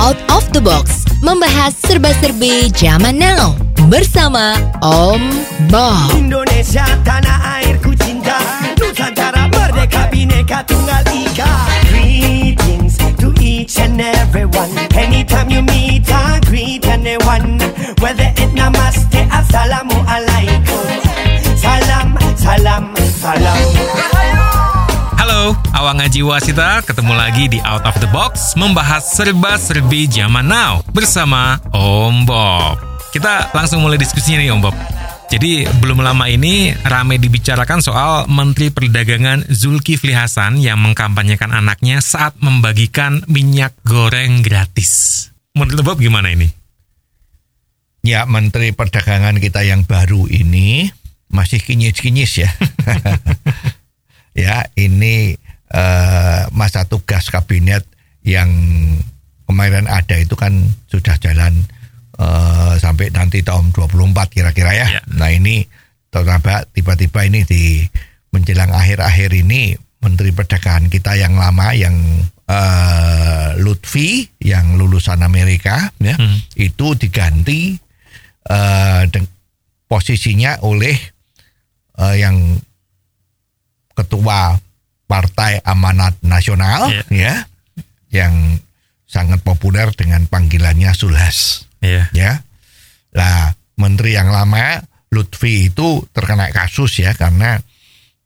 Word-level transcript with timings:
Out 0.00 0.16
of 0.32 0.48
the 0.56 0.64
Box 0.64 1.04
membahas 1.20 1.76
serba-serbi 1.76 2.72
zaman 2.72 3.20
now 3.20 3.52
bersama 3.92 4.56
Om 4.80 5.20
Bob. 5.68 6.16
Indonesia 6.16 6.88
tanah 7.04 7.60
airku 7.60 7.92
cinta. 8.00 8.40
Nusantara 8.80 9.44
merdeka 9.52 10.08
bineka 10.08 10.64
tunggal 10.64 11.04
ika. 11.12 11.52
Greetings 11.92 12.96
to 13.20 13.28
each 13.44 13.76
and 13.76 14.00
everyone. 14.00 14.72
Anytime 14.96 15.52
you 15.52 15.60
meet 15.60 16.08
I 16.08 16.40
greet 16.48 16.88
anyone 16.88 17.60
Whether 18.00 18.32
it 18.40 18.50
namaste 18.56 19.20
assalamualaikum 19.28 20.84
Salam, 21.60 22.16
salam, 22.40 22.96
salam. 22.96 23.56
Halo, 23.56 23.69
Awang 25.90 26.06
Ngaji 26.06 26.22
Wasita 26.22 26.86
ketemu 26.86 27.18
lagi 27.18 27.50
di 27.50 27.58
Out 27.66 27.82
of 27.82 27.98
the 27.98 28.06
Box 28.14 28.54
membahas 28.54 29.10
serba-serbi 29.10 30.06
zaman 30.06 30.46
now 30.46 30.86
bersama 30.94 31.58
Om 31.74 32.30
Bob. 32.30 32.78
Kita 33.10 33.50
langsung 33.50 33.82
mulai 33.82 33.98
diskusinya 33.98 34.38
nih 34.38 34.54
Om 34.54 34.62
Bob. 34.62 34.76
Jadi 35.34 35.66
belum 35.82 35.98
lama 35.98 36.30
ini 36.30 36.70
ramai 36.86 37.18
dibicarakan 37.18 37.82
soal 37.82 38.30
Menteri 38.30 38.70
Perdagangan 38.70 39.50
Zulkifli 39.50 40.14
Hasan 40.14 40.62
yang 40.62 40.78
mengkampanyekan 40.78 41.50
anaknya 41.50 41.98
saat 41.98 42.38
membagikan 42.38 43.26
minyak 43.26 43.74
goreng 43.82 44.46
gratis. 44.46 45.26
Menurut 45.58 45.82
Bob 45.82 45.98
gimana 45.98 46.30
ini? 46.30 46.46
Ya, 48.06 48.30
Menteri 48.30 48.70
Perdagangan 48.70 49.42
kita 49.42 49.66
yang 49.66 49.82
baru 49.82 50.30
ini 50.30 50.86
masih 51.34 51.58
kinyis-kinyis 51.58 52.46
ya. 52.46 52.50
ya, 54.46 54.70
ini 54.78 55.49
eh, 55.70 56.42
masa 56.50 56.84
tugas 56.84 57.28
kabinet 57.28 57.86
yang 58.20 58.50
kemarin 59.44 59.86
ada 59.86 60.14
itu 60.14 60.34
kan 60.34 60.52
sudah 60.86 61.16
jalan 61.16 61.62
eh, 62.16 62.74
sampai 62.76 63.10
nanti 63.10 63.40
tahun 63.40 63.70
24 63.70 63.96
kira-kira 64.28 64.70
ya. 64.72 64.86
Ya. 64.90 65.02
Nah, 65.10 65.30
ini 65.30 65.64
tiba 66.10 66.36
tiba-tiba 66.68 67.20
ini 67.22 67.42
di 67.44 67.86
menjelang 68.30 68.70
akhir-akhir 68.70 69.30
ini 69.32 69.72
Menteri 70.00 70.30
Perdagangan 70.30 70.86
kita 70.86 71.14
yang 71.14 71.34
lama 71.34 71.70
yang 71.72 71.94
eh, 72.44 73.48
Lutfi 73.58 74.26
yang 74.40 74.74
lulusan 74.74 75.20
Amerika 75.20 75.90
ya 75.98 76.14
Hmm. 76.14 76.38
itu 76.54 76.94
diganti 76.94 77.78
deng- 79.06 79.30
posisinya 79.86 80.58
oleh 80.60 80.96
eh, 81.96 82.16
yang 82.16 82.58
ketua 83.92 84.56
Partai 85.10 85.58
Amanat 85.66 86.22
Nasional 86.22 86.86
Iya. 86.94 87.02
ya 87.10 87.34
yang 88.14 88.62
sangat 89.10 89.42
populer 89.42 89.90
dengan 89.98 90.30
panggilannya 90.30 90.94
Sulhas 90.94 91.66
Iya. 91.82 92.06
ya. 92.14 92.32
Lah 93.10 93.50
menteri 93.74 94.14
yang 94.14 94.30
lama 94.30 94.78
Lutfi 95.10 95.66
itu 95.74 96.06
terkena 96.14 96.54
kasus 96.54 97.02
ya 97.02 97.10
karena 97.18 97.58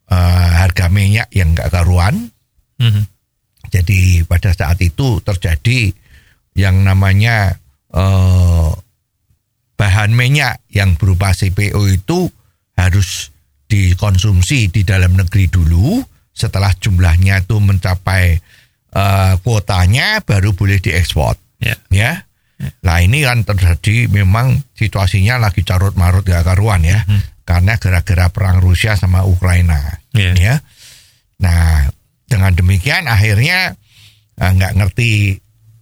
eh, 0.05 0.51
harga 0.61 0.93
minyak 0.93 1.33
yang 1.33 1.57
enggak 1.57 1.73
karuan. 1.73 2.29
Mhm. 2.77 3.09
Jadi 3.73 4.21
pada 4.29 4.53
saat 4.53 4.77
itu 4.85 5.25
terjadi 5.25 5.89
yang 6.53 6.85
namanya 6.85 7.57
eh, 7.89 8.71
bahan 9.75 10.13
minyak 10.13 10.61
yang 10.69 11.01
berupa 11.01 11.33
CPO 11.33 11.81
itu 11.89 12.29
harus 12.77 13.33
dikonsumsi 13.65 14.69
di 14.69 14.85
dalam 14.85 15.17
negeri 15.17 15.49
dulu. 15.49 16.05
Setelah 16.35 16.75
jumlahnya 16.77 17.47
itu 17.47 17.57
mencapai 17.63 18.43
eh, 18.95 19.33
kuotanya 19.41 20.19
baru 20.21 20.51
boleh 20.53 20.83
diekspor 20.83 21.39
Ya. 21.63 21.79
ya. 21.89 22.13
Nah 22.85 23.01
ini 23.01 23.25
kan 23.25 23.43
terjadi 23.43 24.07
memang 24.11 24.61
situasinya 24.77 25.39
lagi 25.41 25.65
carut 25.65 25.97
marut 25.97 26.23
gak 26.23 26.45
karuan 26.45 26.85
ya, 26.85 27.03
karena 27.43 27.79
gara-gara 27.81 28.29
perang 28.31 28.61
Rusia 28.61 28.95
sama 28.95 29.25
Ukraina, 29.27 29.99
Iya. 30.13 30.33
ya. 30.39 30.55
Nah 31.41 31.89
dengan 32.29 32.53
demikian 32.55 33.09
akhirnya 33.09 33.75
eh, 34.37 34.51
nggak 34.55 34.75
ngerti 34.77 35.39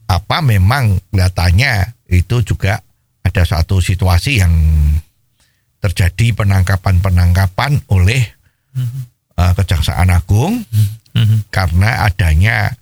apa 0.08 0.44
memang 0.44 1.00
kelihatannya 1.10 1.96
itu 2.12 2.44
juga 2.44 2.80
ada 3.24 3.42
satu 3.48 3.80
situasi 3.80 4.44
yang 4.44 4.52
terjadi 5.80 6.36
penangkapan-penangkapan 6.36 7.88
oleh 7.90 8.22
eh, 9.38 9.52
Kejaksaan 9.56 10.10
Agung 10.10 10.64
Mhm. 11.12 11.52
karena 11.52 12.08
adanya 12.08 12.72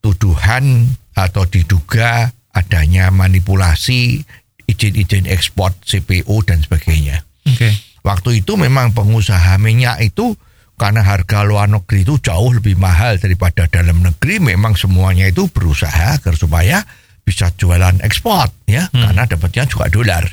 tuduhan 0.00 0.88
atau 1.12 1.44
diduga 1.44 2.28
adanya 2.52 3.08
manipulasi 3.08 4.24
izin-izin 4.64 5.28
ekspor 5.28 5.76
CPO 5.84 6.44
dan 6.48 6.64
sebagainya. 6.64 7.24
Oke. 7.44 7.72
Waktu 8.04 8.44
itu 8.44 8.56
memang 8.56 8.92
pengusaha 8.92 9.56
minyak 9.56 10.00
itu 10.00 10.36
karena 10.76 11.04
harga 11.06 11.44
luar 11.46 11.70
negeri 11.70 12.02
itu 12.02 12.18
jauh 12.20 12.50
lebih 12.52 12.74
mahal 12.76 13.16
daripada 13.20 13.64
dalam 13.70 14.02
negeri, 14.02 14.42
memang 14.42 14.74
semuanya 14.74 15.28
itu 15.28 15.46
berusaha 15.48 16.18
agar 16.18 16.34
supaya 16.34 16.82
bisa 17.24 17.48
jualan 17.56 18.02
ekspor 18.04 18.50
ya, 18.68 18.90
karena 18.92 19.24
dapatnya 19.24 19.64
juga 19.64 19.88
dolar. 19.88 20.24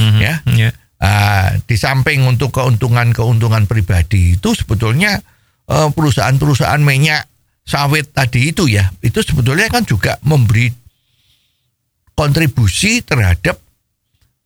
Mhm. 0.00 0.18
Ya. 0.18 0.34
Ya. 0.50 0.70
Ah, 1.02 1.58
di 1.58 1.74
samping 1.74 2.22
untuk 2.22 2.54
keuntungan-keuntungan 2.54 3.66
pribadi 3.66 4.38
itu 4.38 4.54
sebetulnya 4.54 5.18
eh, 5.64 5.88
perusahaan-perusahaan 5.90 6.78
minyak 6.78 7.26
sawit 7.62 8.10
tadi 8.10 8.50
itu 8.50 8.66
ya 8.66 8.86
itu 8.98 9.18
sebetulnya 9.18 9.66
kan 9.66 9.82
juga 9.82 10.22
memberi 10.22 10.70
kontribusi 12.14 13.00
terhadap 13.00 13.58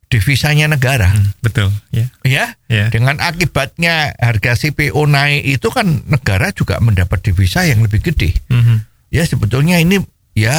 devisanya 0.06 0.71
negara 0.71 1.11
Hmm, 1.11 1.34
Betul. 1.41 1.69
Ya. 1.91 2.06
ya 2.22 2.45
Ya. 2.71 2.89
dengan 2.89 3.19
akibatnya 3.19 4.15
harga 4.16 4.55
CPO 4.55 5.03
naik 5.05 5.43
itu 5.43 5.69
kan 5.69 6.06
negara 6.06 6.55
juga 6.55 6.78
mendapat 6.78 7.21
devisa 7.21 7.66
yang 7.66 7.83
lebih 7.83 8.00
gede 8.00 8.33
Mhm. 8.47 8.87
ya 9.11 9.27
sebetulnya 9.27 9.77
ini 9.77 9.99
ya 10.33 10.56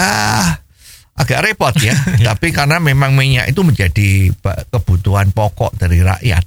agak 1.18 1.44
repot 1.44 1.74
ya 1.82 1.94
tapi 2.30 2.54
karena 2.54 2.78
memang 2.78 3.14
minyak 3.14 3.50
itu 3.50 3.62
menjadi 3.62 4.32
kebutuhan 4.70 5.34
pokok 5.34 5.74
dari 5.76 6.00
rakyat 6.00 6.46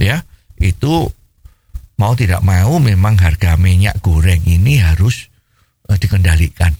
ya 0.00 0.24
itu 0.58 1.06
mau 1.94 2.16
tidak 2.16 2.42
mau 2.42 2.80
memang 2.80 3.14
harga 3.14 3.54
minyak 3.54 4.00
goreng 4.00 4.42
ini 4.42 4.80
harus 4.80 5.28
eh, 5.88 5.98
dikendalikan 5.98 6.74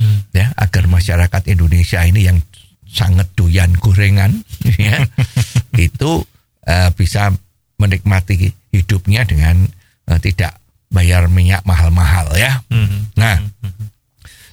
Hmm. 0.00 0.24
ya 0.32 0.48
agar 0.56 0.88
masyarakat 0.88 1.44
Indonesia 1.52 2.00
ini 2.00 2.24
yang 2.24 2.40
sangat 2.88 3.28
doyan 3.36 3.68
gorengan 3.76 4.32
ya 4.80 4.96
itu 5.76 6.24
eh, 6.64 6.88
bisa 6.96 7.28
menikmati 7.76 8.48
hidupnya 8.72 9.28
dengan 9.28 9.68
eh, 10.08 10.16
tidak 10.24 10.56
bayar 10.88 11.28
minyak 11.28 11.60
mahal-mahal 11.68 12.32
ya 12.32 12.64
Mhm. 12.72 13.12
Nah, 13.12 13.44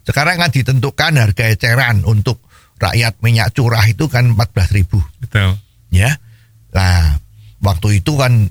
sekarang 0.07 0.40
kan 0.40 0.50
ditentukan 0.56 1.19
harga 1.19 1.51
eceran 1.51 2.07
untuk 2.07 2.40
rakyat 2.79 3.19
minyak 3.19 3.51
curah 3.51 3.84
itu 3.84 4.07
kan 4.07 4.31
14.000 4.31 4.88
Betul. 5.19 5.59
ya. 5.91 6.16
Nah, 6.72 7.19
waktu 7.59 8.00
itu 8.00 8.16
kan 8.16 8.47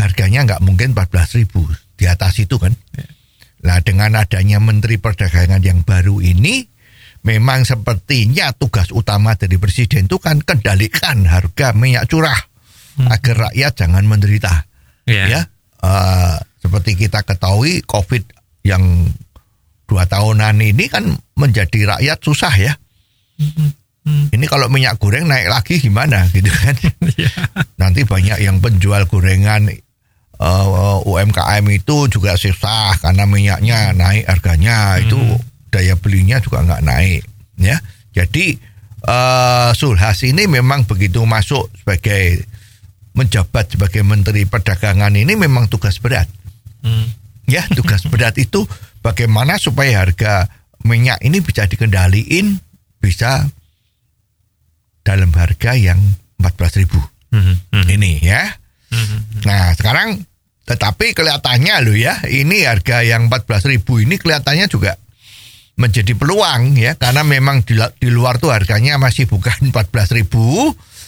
harganya 0.00 0.48
nggak 0.48 0.62
mungkin 0.64 0.96
14.000 0.96 1.44
di 1.98 2.04
atas 2.08 2.40
itu 2.40 2.56
kan. 2.56 2.72
Nah, 3.58 3.78
dengan 3.82 4.16
adanya 4.16 4.62
Menteri 4.62 4.96
Perdagangan 4.96 5.60
yang 5.60 5.82
baru 5.82 6.22
ini 6.22 6.62
memang 7.26 7.66
sepertinya 7.66 8.54
tugas 8.54 8.94
utama 8.94 9.34
dari 9.34 9.58
presiden 9.58 10.06
itu 10.06 10.22
kan 10.22 10.38
kendalikan 10.40 11.26
harga 11.26 11.74
minyak 11.74 12.06
curah 12.06 12.38
agar 13.10 13.50
rakyat 13.50 13.72
jangan 13.74 14.06
menderita 14.06 14.64
Ya. 15.08 15.24
ya 15.24 15.40
eh, 15.82 16.36
seperti 16.60 16.92
kita 16.94 17.24
ketahui 17.24 17.80
covid 17.88 18.20
yang 18.60 19.08
dua 19.88 20.04
tahunan 20.04 20.60
ini 20.60 20.84
kan 20.92 21.08
menjadi 21.34 21.96
rakyat 21.96 22.18
susah 22.20 22.54
ya. 22.54 22.72
Ini 24.08 24.44
kalau 24.48 24.68
minyak 24.68 25.00
goreng 25.00 25.28
naik 25.28 25.48
lagi 25.48 25.80
gimana 25.80 26.28
gitu 26.30 26.52
kan? 26.52 26.76
Iya. 27.18 27.34
nanti 27.82 28.06
banyak 28.06 28.38
yang 28.46 28.62
penjual 28.62 29.02
gorengan 29.10 29.74
eh, 29.74 30.66
UMKM 31.02 31.64
itu 31.66 32.06
juga 32.06 32.38
susah 32.38 32.94
karena 33.02 33.26
minyaknya 33.26 33.90
naik 33.90 34.22
harganya 34.22 35.02
itu 35.02 35.18
daya 35.74 35.98
belinya 35.98 36.38
juga 36.38 36.62
nggak 36.62 36.84
naik 36.86 37.26
ya. 37.58 37.74
Jadi 38.14 38.54
eh, 39.02 39.70
Sulhas 39.74 40.22
ini 40.22 40.46
memang 40.46 40.86
begitu 40.86 41.26
masuk 41.26 41.74
sebagai 41.74 42.46
menjabat 43.18 43.74
sebagai 43.74 44.06
Menteri 44.06 44.46
Perdagangan 44.46 45.10
ini 45.18 45.34
memang 45.34 45.66
tugas 45.66 45.98
berat. 45.98 46.30
Hmm. 46.86 47.10
Ya 47.48 47.64
tugas 47.72 48.04
berat 48.06 48.36
itu 48.36 48.68
bagaimana 49.00 49.56
supaya 49.56 50.04
harga 50.04 50.46
minyak 50.84 51.18
ini 51.24 51.40
bisa 51.40 51.64
dikendaliin 51.64 52.60
bisa 53.00 53.48
dalam 55.02 55.32
harga 55.32 55.72
yang 55.74 55.98
14.000 56.38 57.00
Mhm. 57.28 57.54
Mhm. 57.72 57.88
ini 57.92 58.12
ya 58.22 58.44
Mhm. 58.88 59.44
Nah 59.44 59.76
sekarang 59.76 60.24
tetapi 60.64 61.12
kelihatannya 61.12 61.74
loh 61.84 61.96
ya 61.96 62.24
ini 62.24 62.64
harga 62.64 63.04
yang 63.04 63.28
14.000 63.28 64.00
ini 64.00 64.16
kelihatannya 64.16 64.64
juga 64.68 64.96
menjadi 65.76 66.16
peluang 66.16 66.74
ya 66.74 66.96
karena 66.96 67.20
memang 67.20 67.62
di, 67.62 67.76
di 68.00 68.08
luar 68.08 68.40
tuh 68.40 68.48
harganya 68.50 68.96
masih 68.96 69.28
bukan 69.28 69.70
14.000, 69.70 70.24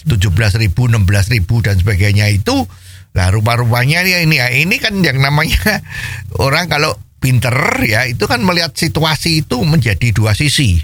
17.000, 0.07 0.71
16.000 0.77 1.65
dan 1.65 1.75
sebagainya 1.75 2.29
itu. 2.31 2.69
Nah, 3.11 3.27
rupa-rupanya 3.35 4.07
ya 4.07 4.23
ini 4.23 4.39
ya 4.39 4.49
ini 4.55 4.79
kan 4.79 4.95
yang 5.03 5.19
namanya 5.19 5.83
orang 6.45 6.71
kalau 6.71 6.95
pinter 7.19 7.55
ya 7.85 8.07
itu 8.07 8.25
kan 8.31 8.41
melihat 8.41 8.73
situasi 8.73 9.45
itu 9.47 9.61
menjadi 9.67 10.15
dua 10.15 10.33
sisi. 10.33 10.81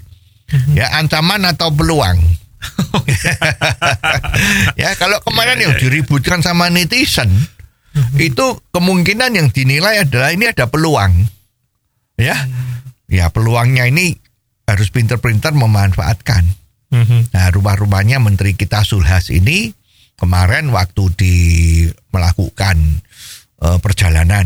Ya, 0.78 0.94
ancaman 0.94 1.42
atau 1.42 1.74
peluang. 1.74 2.22
ya, 4.80 4.94
kalau 4.94 5.18
kemarin 5.26 5.58
yang 5.58 5.74
diributkan 5.74 6.38
sama 6.38 6.70
netizen 6.70 7.50
itu 8.14 8.60
kemungkinan 8.70 9.34
yang 9.34 9.48
dinilai 9.50 10.06
adalah 10.06 10.30
ini 10.30 10.46
ada 10.46 10.70
peluang. 10.70 11.26
Ya. 12.14 12.46
Ya, 13.10 13.30
peluangnya 13.30 13.86
ini 13.90 14.18
harus 14.66 14.90
pinter-pinter 14.90 15.54
memanfaatkan. 15.54 16.46
Mhm. 16.90 17.34
Nah, 17.34 17.46
rumah-rumahnya 17.54 18.18
Menteri 18.18 18.54
kita 18.54 18.82
Sulhas 18.82 19.30
ini 19.30 19.74
kemarin 20.16 20.72
waktu 20.72 21.02
di 21.14 21.34
melakukan 22.10 22.76
eh, 23.56 23.78
perjalanan 23.80 24.44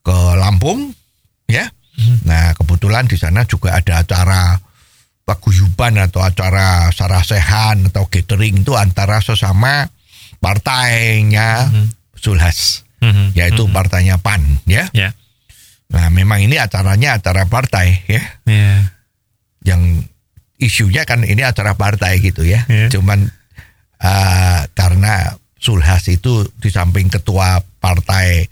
ke 0.00 0.18
Lampung, 0.36 0.92
ya. 1.44 1.68
Nah, 2.24 2.56
kebetulan 2.56 3.04
di 3.04 3.20
sana 3.20 3.44
juga 3.44 3.76
ada 3.76 4.00
acara 4.00 4.56
paguyuban 5.20 6.00
atau 6.00 6.24
acara 6.24 6.88
sarasehan 6.88 7.92
atau 7.92 8.08
gathering 8.08 8.64
itu 8.64 8.72
antara 8.72 9.20
sesama 9.20 9.84
partainya 10.40 11.68
Sulhas, 12.16 12.84
Mhm. 13.04 13.32
yaitu 13.36 13.68
partainya 13.68 14.16
PAN, 14.20 14.60
ya. 14.64 14.88
Ya. 14.92 15.12
Nah, 15.92 16.08
memang 16.08 16.40
ini 16.40 16.56
acaranya 16.56 17.16
acara 17.20 17.44
partai, 17.44 18.00
ya 18.08 18.22
Ya. 18.48 18.88
yang 19.64 20.04
isunya 20.56 21.04
kan 21.04 21.24
ini 21.24 21.40
acara 21.44 21.76
partai 21.76 22.20
gitu 22.20 22.44
ya. 22.44 22.64
Iya. 22.68 22.88
Cuman 22.92 23.28
uh, 24.00 24.60
karena 24.72 25.36
Sulhas 25.60 26.08
itu 26.08 26.48
di 26.56 26.72
samping 26.72 27.12
ketua 27.12 27.60
partai 27.60 28.48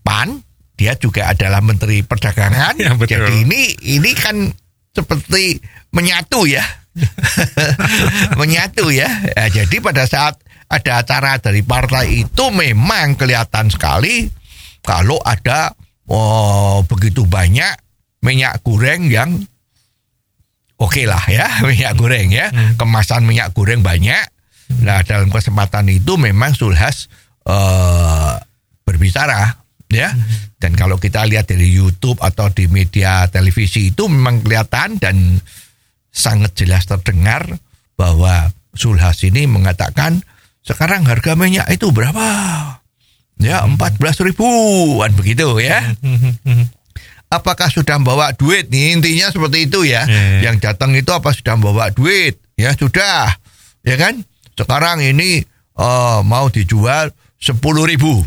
PAN, 0.00 0.40
dia 0.80 0.96
juga 0.96 1.28
adalah 1.28 1.60
menteri 1.60 2.00
perdagangan. 2.00 2.80
Ya, 2.80 2.96
betul. 2.96 3.20
Jadi 3.20 3.44
ini 3.44 3.62
ini 4.00 4.12
kan 4.16 4.48
seperti 4.96 5.60
menyatu 5.92 6.48
ya. 6.48 6.64
menyatu 8.40 8.88
ya. 8.88 9.12
Ya, 9.36 9.46
Jadi 9.52 9.76
pada 9.84 10.08
saat 10.08 10.40
ada 10.68 11.04
acara 11.04 11.40
dari 11.40 11.64
partai 11.64 12.24
itu 12.24 12.44
memang 12.52 13.16
kelihatan 13.16 13.72
sekali 13.72 14.28
kalau 14.84 15.16
ada 15.24 15.72
oh, 16.08 16.84
begitu 16.84 17.24
banyak 17.24 17.72
minyak 18.20 18.60
goreng 18.60 19.08
yang 19.08 19.36
oke 20.76 21.02
lah 21.08 21.24
ya 21.28 21.48
minyak 21.68 21.92
goreng 21.96 22.28
ya 22.28 22.52
kemasan 22.76 23.24
minyak 23.24 23.56
goreng 23.56 23.80
banyak 23.80 24.28
nah 24.84 25.00
dalam 25.00 25.32
kesempatan 25.32 25.88
itu 25.88 26.20
memang 26.20 26.52
Sulhas 26.52 27.08
eh, 27.48 28.34
berbicara 28.84 29.56
ya. 29.88 30.12
Dan 30.58 30.74
kalau 30.74 30.98
kita 30.98 31.24
lihat 31.24 31.48
dari 31.48 31.70
YouTube 31.70 32.18
atau 32.18 32.50
di 32.50 32.66
media 32.66 33.24
televisi 33.30 33.94
itu 33.94 34.10
memang 34.10 34.42
kelihatan 34.42 34.98
dan 34.98 35.38
sangat 36.10 36.56
jelas 36.58 36.84
terdengar 36.84 37.46
bahwa 37.94 38.50
Sulhas 38.74 39.22
ini 39.24 39.48
mengatakan 39.48 40.20
sekarang 40.62 41.08
harga 41.08 41.32
minyak 41.38 41.66
itu 41.72 41.88
berapa? 41.88 42.26
Ya 43.38 43.62
empat 43.64 43.96
belas 43.96 44.18
ribuan 44.20 45.14
begitu 45.14 45.56
ya. 45.62 45.80
Apakah 47.28 47.68
sudah 47.68 48.00
bawa 48.00 48.32
duit? 48.36 48.72
Nih 48.72 48.96
intinya 48.96 49.28
seperti 49.32 49.68
itu 49.68 49.84
ya. 49.84 50.04
Iya. 50.08 50.48
yang 50.48 50.56
datang 50.60 50.96
itu 50.96 51.12
apa 51.12 51.32
sudah 51.32 51.56
bawa 51.56 51.92
duit? 51.92 52.40
Ya 52.56 52.72
sudah. 52.76 53.36
Ya 53.86 53.96
kan 53.96 54.27
sekarang 54.58 54.98
ini 54.98 55.46
eh, 55.78 56.20
mau 56.26 56.50
dijual 56.50 57.14
sepuluh 57.38 57.86
ribu. 57.86 58.18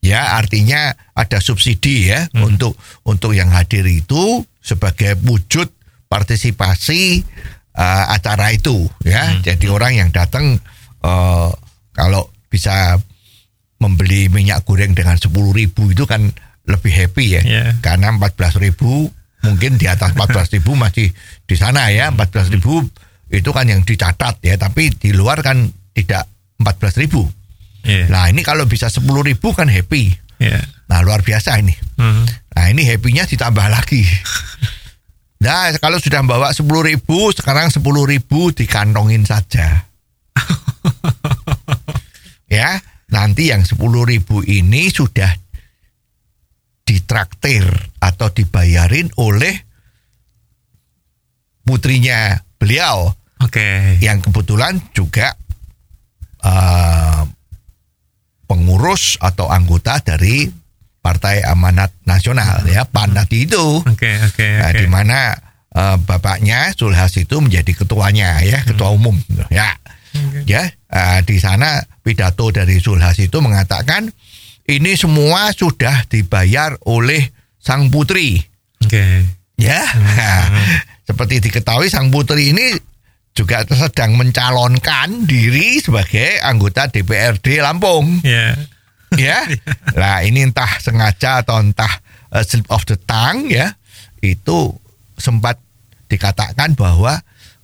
Ya 0.00 0.40
artinya 0.40 0.96
ada 1.12 1.44
subsidi 1.44 2.08
ya 2.08 2.24
untuk 2.40 2.72
untuk 3.04 3.36
yang 3.36 3.52
hadir 3.52 3.84
itu 3.84 4.42
sebagai 4.64 5.14
wujud 5.22 5.70
partisipasi 6.10 7.22
eh, 7.78 8.04
acara 8.10 8.50
itu 8.50 8.90
ya. 9.06 9.38
Jadi 9.38 9.70
orang 9.70 9.94
yang 9.94 10.10
datang 10.10 10.58
eh, 11.04 11.50
kalau 11.94 12.26
bisa 12.50 12.98
membeli 13.80 14.28
minyak 14.28 14.66
goreng 14.66 14.92
dengan 14.92 15.16
sepuluh 15.16 15.54
ribu 15.54 15.88
itu 15.88 16.04
kan 16.04 16.32
lebih 16.68 16.92
happy 16.92 17.26
ya. 17.40 17.42
Iya. 17.42 17.64
karena 17.80 18.12
14.000 18.14 18.66
ribu 18.66 19.08
mungkin 19.40 19.80
di 19.80 19.88
atas 19.88 20.12
14.000 20.12 20.60
ribu 20.60 20.72
masih 20.76 21.08
di 21.48 21.56
sana 21.56 21.88
ya. 21.88 22.12
14.000 22.12 22.56
ribu 22.60 22.84
itu 23.30 23.50
kan 23.50 23.64
yang 23.64 23.82
dicatat 23.82 24.42
ya 24.42 24.58
tapi 24.58 24.90
di 24.90 25.14
luar 25.14 25.38
kan 25.40 25.70
tidak 25.94 26.26
14.000 26.58 27.02
ribu 27.02 27.22
Ya. 27.80 28.04
nah 28.12 28.28
ini 28.28 28.44
kalau 28.44 28.68
bisa 28.68 28.92
10.000 28.92 29.00
ribu 29.24 29.56
kan 29.56 29.64
happy 29.64 30.12
Ya. 30.36 30.60
nah 30.84 31.00
luar 31.00 31.24
biasa 31.24 31.56
ini 31.56 31.72
Mhm. 31.96 32.24
nah 32.52 32.66
ini 32.68 32.84
happy-nya 32.84 33.24
ditambah 33.24 33.66
lagi 33.72 34.04
nah 35.44 35.72
kalau 35.80 35.96
sudah 35.96 36.20
bawa 36.20 36.52
10.000 36.52 36.60
ribu 36.92 37.32
sekarang 37.32 37.72
10.000 37.72 37.80
ribu 38.04 38.52
dikantongin 38.52 39.24
saja 39.24 39.88
ya 42.52 42.76
nanti 43.08 43.48
yang 43.48 43.64
10.000 43.64 43.80
ribu 44.04 44.44
ini 44.44 44.92
sudah 44.92 45.32
ditraktir 46.84 47.64
atau 47.96 48.28
dibayarin 48.28 49.08
oleh 49.16 49.54
putrinya 51.62 52.34
beliau 52.58 53.14
Oke. 53.50 53.98
yang 53.98 54.22
kebetulan 54.22 54.78
juga 54.94 55.34
eh, 56.40 57.22
pengurus 58.46 59.18
atau 59.18 59.50
anggota 59.50 59.98
dari 60.02 60.46
Partai 61.00 61.40
Amanat 61.42 61.96
Nasional 62.04 62.60
ya 62.68 62.84
PAN 62.84 63.16
tadi 63.16 63.48
itu. 63.48 63.80
Oke, 63.82 64.10
oke, 64.20 64.46
Nah, 64.60 64.70
oke. 64.70 64.78
di 64.78 64.86
mana 64.86 65.18
eh, 65.72 65.96
bapaknya 65.98 66.70
Sulhas 66.76 67.16
itu 67.16 67.40
menjadi 67.40 67.72
ketuanya 67.74 68.38
ya 68.44 68.62
ketua 68.62 68.92
umum 68.92 69.16
ya. 69.48 69.74
Ya 70.44 70.66
eh, 70.68 71.18
di 71.24 71.38
sana 71.38 71.78
pidato 72.02 72.50
dari 72.50 72.78
Sulhas 72.78 73.16
itu 73.18 73.38
mengatakan 73.38 74.10
ini 74.66 74.94
semua 74.94 75.50
sudah 75.50 76.04
dibayar 76.06 76.76
oleh 76.86 77.32
sang 77.58 77.88
putri. 77.90 78.38
Oke. 78.80 79.24
ya 79.60 79.84
seperti 81.08 81.44
diketahui 81.44 81.92
sang 81.92 82.08
putri 82.08 82.52
ini 82.56 82.72
juga 83.40 83.64
sedang 83.64 84.20
mencalonkan 84.20 85.24
diri 85.24 85.80
sebagai 85.80 86.44
anggota 86.44 86.92
DPRD 86.92 87.64
Lampung 87.64 88.20
Ya. 88.20 88.52
ya. 89.16 89.40
Nah, 90.00 90.20
ini 90.20 90.44
entah 90.44 90.68
sengaja 90.76 91.40
atau 91.40 91.56
entah 91.56 91.88
uh, 92.36 92.44
slip 92.44 92.68
of 92.68 92.84
the 92.84 93.00
tongue 93.00 93.48
ya. 93.48 93.72
Itu 94.20 94.76
sempat 95.16 95.56
dikatakan 96.12 96.76
bahwa 96.76 97.16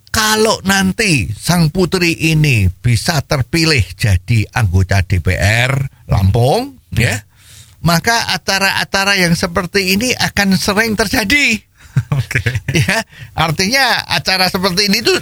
kalau 0.09 0.57
nanti 0.65 1.29
sang 1.37 1.69
putri 1.69 2.33
ini 2.33 2.73
bisa 2.73 3.21
terpilih 3.21 3.85
jadi 3.93 4.49
anggota 4.57 5.05
DPR 5.05 5.77
Lampung 6.09 6.81
ya, 6.97 7.21
maka 7.85 8.33
acara-acara 8.33 9.21
yang 9.21 9.37
seperti 9.37 9.93
ini 9.93 10.17
akan 10.17 10.57
sering 10.57 10.97
terjadi. 10.97 11.61
Oke. 12.17 12.41
ya, 12.73 13.05
artinya 13.37 14.09
acara 14.09 14.49
seperti 14.49 14.89
ini 14.89 15.05
tuh 15.05 15.17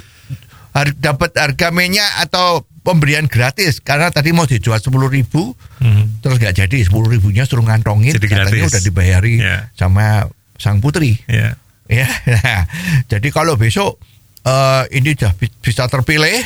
har- 0.75 0.93
dapat 0.93 1.31
harga 1.33 1.71
minyak 1.71 2.11
atau 2.21 2.61
pemberian 2.83 3.25
gratis 3.25 3.79
karena 3.79 4.11
tadi 4.11 4.29
mau 4.29 4.43
dijual 4.43 4.77
sepuluh 4.77 5.07
ribu 5.07 5.55
Mhm. 5.79 6.19
terus 6.19 6.37
nggak 6.37 6.55
jadi 6.59 6.77
sepuluh 6.83 7.09
ribunya 7.09 7.41
suruh 7.41 7.63
ngantongin 7.63 8.13
Jadi 8.13 8.27
katanya 8.27 8.51
gratis. 8.61 8.69
udah 8.69 8.81
dibayari 8.83 9.33
Ya. 9.39 9.71
sama 9.73 10.27
sang 10.55 10.77
putri 10.77 11.17
Ya. 11.25 11.57
ya 11.87 12.05
Nah, 12.05 12.61
jadi 13.11 13.27
kalau 13.29 13.55
besok 13.55 13.97
eh, 14.41 14.83
ini 14.93 15.15
sudah 15.15 15.33
bi- 15.33 15.57
bisa 15.57 15.87
terpilih 15.87 16.45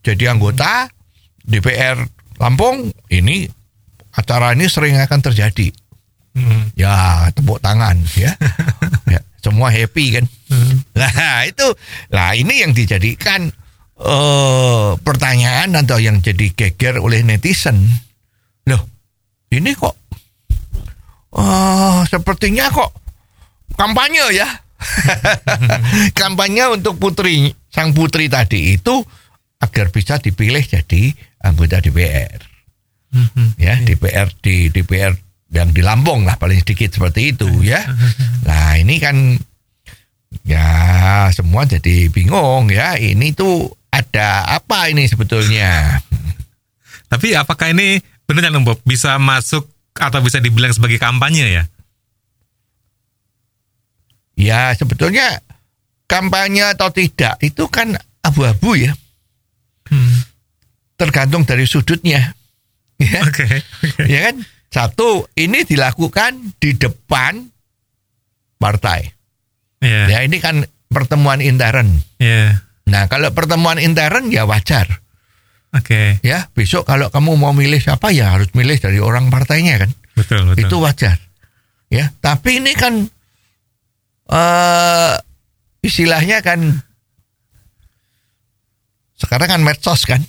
jadi 0.00 0.30
anggota 0.30 0.88
DPR 1.40 2.00
Lampung 2.34 2.88
ini 3.08 3.44
acara 4.10 4.52
ini 4.52 4.64
sering 4.66 4.96
akan 4.96 5.20
terjadi 5.20 5.68
Mhm. 6.32 6.74
ya 6.74 7.28
tepuk 7.30 7.60
tangan 7.60 7.94
ya, 8.14 8.34
ya 9.12 9.20
semua 9.38 9.68
happy 9.68 10.06
kan 10.14 10.24
Mhm. 10.44 10.76
Nah 10.94 11.42
itu, 11.42 11.66
lah 12.08 12.32
ini 12.32 12.62
yang 12.62 12.70
dijadikan 12.70 13.50
eh 13.94 14.90
pertanyaan 14.98 15.78
atau 15.78 16.02
yang 16.02 16.18
jadi 16.18 16.50
geger 16.50 16.98
oleh 16.98 17.22
netizen. 17.22 17.78
Loh, 18.66 18.82
ini 19.50 19.70
kok, 19.72 19.94
oh 21.36 22.02
sepertinya 22.08 22.70
kok 22.70 22.90
kampanye 23.78 24.24
ya, 24.34 24.48
kampanye 26.18 26.74
untuk 26.74 26.98
putri 26.98 27.52
sang 27.70 27.94
putri 27.94 28.26
tadi 28.26 28.74
itu 28.74 29.02
agar 29.60 29.88
bisa 29.90 30.18
dipilih 30.18 30.62
jadi 30.62 31.14
anggota 31.40 31.78
DPR, 31.78 32.40
Mhm. 33.14 33.58
ya 33.62 33.78
DPR 33.78 34.28
di 34.42 34.68
DPR 34.68 35.14
yang 35.54 35.70
di 35.70 35.86
Lampung 35.86 36.26
lah 36.26 36.34
paling 36.34 36.58
sedikit 36.58 36.90
seperti 36.90 37.30
itu 37.30 37.46
ya. 37.62 37.78
Nah 38.42 38.74
ini 38.74 38.98
kan 38.98 39.38
Ya, 40.42 41.30
semua 41.30 41.62
jadi 41.62 42.10
bingung 42.10 42.66
ya. 42.66 42.98
Ini 42.98 43.38
tuh 43.38 43.70
ada 43.94 44.58
apa 44.58 44.90
ini 44.90 45.06
sebetulnya? 45.06 46.02
Tapi 47.06 47.38
apakah 47.38 47.70
ini 47.70 48.02
benar 48.26 48.50
Om 48.50 48.66
Bob 48.66 48.82
bisa 48.82 49.14
masuk 49.22 49.70
atau 49.94 50.18
bisa 50.18 50.42
dibilang 50.42 50.74
sebagai 50.74 50.98
kampanye 50.98 51.62
ya? 51.62 51.64
Ya, 54.34 54.74
sebetulnya 54.74 55.38
kampanye 56.10 56.74
atau 56.74 56.90
tidak 56.90 57.38
itu 57.38 57.70
kan 57.70 57.94
abu-abu 58.18 58.74
ya. 58.74 58.90
Hmm. 59.86 60.26
Tergantung 60.98 61.46
dari 61.46 61.70
sudutnya. 61.70 62.34
Ya. 62.98 63.20
Oke. 63.26 63.46
oke. 63.82 64.06
ya 64.06 64.30
kan? 64.30 64.42
Satu, 64.74 65.30
ini 65.38 65.62
dilakukan 65.62 66.58
di 66.58 66.74
depan 66.74 67.46
partai. 68.58 69.06
Iya. 69.78 70.10
Ya, 70.10 70.18
ini 70.26 70.42
kan 70.42 70.66
pertemuan 70.90 71.38
intern. 71.38 71.94
Iya. 72.18 72.58
Nah, 72.84 73.08
kalau 73.08 73.32
pertemuan 73.32 73.80
intern 73.80 74.28
ya 74.28 74.44
wajar. 74.44 75.00
Oke. 75.74 76.22
Ya, 76.22 76.52
besok 76.54 76.86
kalau 76.86 77.10
kamu 77.10 77.34
mau 77.34 77.50
milih 77.50 77.82
siapa 77.82 78.14
ya 78.14 78.36
harus 78.36 78.52
milih 78.54 78.78
dari 78.78 79.02
orang 79.02 79.32
partainya 79.32 79.82
kan. 79.82 79.90
Betul, 80.14 80.46
betul. 80.52 80.60
Itu 80.62 80.76
wajar. 80.78 81.18
Ya, 81.90 82.14
tapi 82.22 82.62
ini 82.62 82.72
kan 82.74 83.06
eh 84.24 85.14
istilahnya 85.84 86.40
kan 86.40 86.80
sekarang 89.18 89.48
kan 89.48 89.62
medsos 89.62 90.06
kan. 90.06 90.22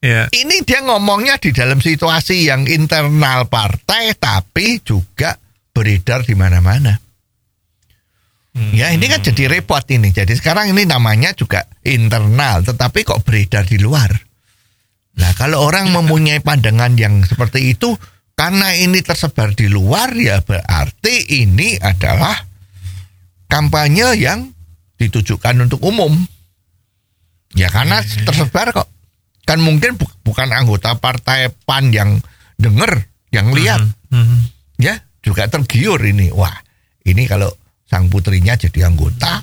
Iya. 0.00 0.32
Ini 0.32 0.64
dia 0.64 0.80
ngomongnya 0.80 1.36
di 1.36 1.52
dalam 1.52 1.76
situasi 1.76 2.48
yang 2.48 2.64
internal 2.64 3.44
partai 3.52 4.16
tapi 4.16 4.80
juga 4.80 5.36
beredar 5.76 6.24
di 6.24 6.32
mana-mana. 6.32 7.09
Hmm. 8.50 8.74
Ya 8.74 8.90
ini 8.90 9.06
kan 9.06 9.22
jadi 9.22 9.46
repot 9.46 9.82
ini. 9.86 10.10
Jadi 10.10 10.34
sekarang 10.34 10.74
ini 10.74 10.82
namanya 10.82 11.30
juga 11.32 11.70
internal, 11.86 12.66
tetapi 12.66 13.06
kok 13.06 13.22
beredar 13.22 13.62
di 13.62 13.78
luar. 13.78 14.10
Nah 15.22 15.30
kalau 15.38 15.62
orang 15.62 15.90
mempunyai 15.90 16.42
pandangan 16.42 16.98
yang 16.98 17.22
seperti 17.22 17.70
itu, 17.70 17.94
karena 18.34 18.74
ini 18.74 19.00
tersebar 19.00 19.54
di 19.54 19.70
luar 19.70 20.10
ya 20.18 20.42
berarti 20.42 21.40
ini 21.40 21.78
adalah 21.78 22.34
kampanye 23.46 24.18
yang 24.18 24.50
ditujukan 24.96 25.66
untuk 25.66 25.82
umum. 25.82 26.14
Ya 27.54 27.70
karena 27.70 28.02
tersebar 28.02 28.70
kok. 28.70 28.88
Kan 29.42 29.58
mungkin 29.62 29.98
bu- 29.98 30.10
bukan 30.22 30.50
anggota 30.50 30.94
partai 30.94 31.50
PAN 31.66 31.90
yang 31.90 32.22
denger, 32.54 33.06
yang 33.30 33.50
lihat 33.50 33.82
Mhm. 34.10 34.38
ya 34.78 34.94
juga 35.20 35.46
tergiur 35.46 35.98
ini 36.00 36.30
wah 36.30 36.54
ini 37.02 37.26
kalau 37.26 37.50
sang 37.90 38.06
putrinya 38.06 38.54
jadi 38.54 38.86
anggota 38.86 39.42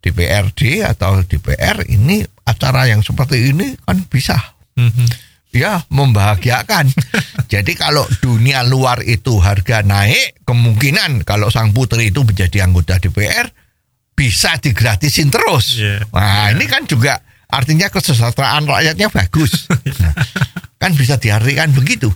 DPRD 0.00 0.88
atau 0.88 1.20
DPR 1.20 1.84
ini 1.92 2.24
acara 2.48 2.88
yang 2.88 3.04
seperti 3.04 3.52
ini 3.52 3.76
kan 3.84 4.00
bisa. 4.08 4.40
Mhm. 4.78 5.28
ya 5.48 5.80
membahagiakan. 5.88 6.92
Jadi 7.52 7.72
kalau 7.72 8.04
dunia 8.20 8.60
luar 8.68 9.00
itu 9.00 9.40
harga 9.40 9.80
naik 9.80 10.44
kemungkinan 10.44 11.24
kalau 11.24 11.48
sang 11.48 11.72
putri 11.72 12.12
itu 12.12 12.20
menjadi 12.20 12.68
anggota 12.68 13.00
DPR 13.00 13.48
bisa 14.12 14.60
digratisin 14.60 15.32
terus. 15.32 15.80
Iya. 15.80 16.04
nah 16.12 16.52
ini 16.52 16.68
kan 16.68 16.84
juga 16.84 17.24
artinya 17.48 17.88
kesejahteraan 17.88 18.68
rakyatnya 18.68 19.08
bagus. 19.08 19.66
Nah, 19.98 20.14
kan 20.78 20.94
bisa 20.94 21.16
diartikan 21.18 21.72
begitu. 21.74 22.12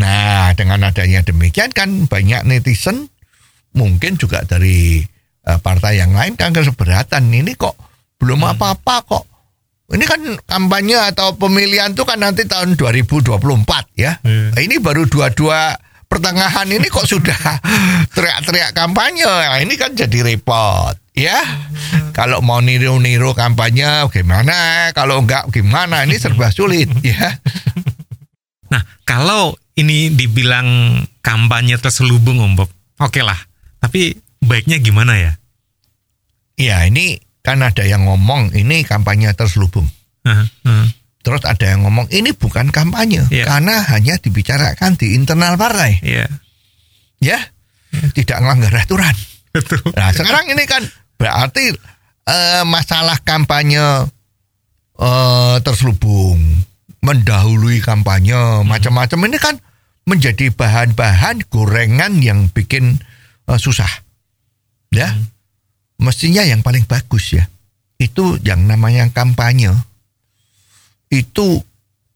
Nah, 0.00 0.54
dengan 0.56 0.86
adanya 0.86 1.20
demikian 1.26 1.74
kan 1.74 2.08
banyak 2.08 2.46
netizen 2.46 3.10
mungkin 3.76 4.16
juga 4.16 4.42
dari 4.42 5.04
eh, 5.44 5.58
partai 5.60 6.00
yang 6.00 6.16
lain 6.16 6.34
kan 6.34 6.50
keberatan. 6.50 7.28
Ini 7.30 7.52
kok 7.54 7.76
belum 8.16 8.42
apa-apa 8.42 8.96
kok. 9.04 9.24
Ini 9.86 10.02
kan 10.02 10.18
kampanye 10.42 10.98
atau 11.14 11.38
pemilihan 11.38 11.94
itu 11.94 12.02
kan 12.02 12.18
nanti 12.18 12.42
tahun 12.42 12.74
2024 12.74 13.38
ya. 13.94 14.18
Iya. 14.26 14.50
Nah, 14.50 14.58
Ini 14.58 14.82
baru 14.82 15.06
dua-dua 15.06 15.78
pertengahan 16.10 16.66
ini 16.66 16.90
kok 16.90 17.06
sudah 17.06 17.38
teriak-teriak 18.16 18.74
kampanye. 18.74 19.22
Nah, 19.22 19.62
ini 19.62 19.78
kan 19.78 19.94
jadi 19.94 20.26
repot 20.26 20.98
ya. 21.14 21.38
Kalau 22.10 22.42
mau 22.42 22.58
niru-niru 22.58 23.36
kampanye 23.36 24.08
gimana? 24.10 24.90
Kalau 24.90 25.22
enggak 25.22 25.52
gimana? 25.54 26.02
Ini 26.02 26.18
serba 26.18 26.50
sulit 26.50 26.90
ya. 27.06 27.38
Nah, 28.72 28.82
kalau 29.06 29.54
ini 29.78 30.10
dibilang 30.10 30.98
kampanye 31.22 31.78
terselubung 31.78 32.42
Om 32.42 32.52
Bob, 32.58 32.70
oke 32.98 33.20
lah. 33.22 33.38
Tapi 33.96 34.12
baiknya 34.44 34.76
gimana 34.84 35.16
ya? 35.16 35.32
Iya 36.60 36.84
ini 36.84 37.16
kan 37.40 37.64
ada 37.64 37.80
yang 37.80 38.04
ngomong 38.04 38.52
ini 38.52 38.84
kampanye 38.84 39.32
terselubung. 39.32 39.88
Heeh, 40.20 40.44
heeh. 40.68 40.86
Terus 41.24 41.40
ada 41.48 41.64
yang 41.64 41.88
ngomong 41.88 42.12
ini 42.12 42.36
bukan 42.36 42.68
kampanye 42.68 43.24
Iya. 43.32 43.48
karena 43.48 43.80
hanya 43.88 44.20
dibicarakan 44.20 45.00
di 45.00 45.16
internal 45.16 45.56
partai, 45.56 46.04
Iya. 46.04 46.28
ya 47.24 47.40
tidak 48.12 48.44
melanggar 48.44 48.76
aturan. 48.76 49.16
Betul. 49.56 49.80
Nah 49.96 50.12
sekarang 50.12 50.44
ini 50.52 50.68
kan 50.68 50.84
berarti 51.16 51.72
eh, 52.28 52.62
masalah 52.68 53.16
kampanye 53.24 54.12
eh, 55.00 55.56
terselubung, 55.64 56.36
mendahului 57.00 57.80
kampanye 57.80 58.60
macam-macam 58.60 59.24
ini 59.24 59.40
kan 59.40 59.56
menjadi 60.04 60.52
bahan-bahan 60.52 61.48
gorengan 61.48 62.20
yang 62.20 62.52
bikin 62.52 63.00
eh, 63.48 63.58
susah, 63.58 63.90
ya. 64.92 65.10
Mestinya 65.96 66.44
yang 66.44 66.60
paling 66.60 66.84
bagus 66.84 67.32
ya 67.32 67.48
itu 67.96 68.36
yang 68.44 68.68
namanya 68.68 69.08
kampanye 69.08 69.72
itu 71.08 71.64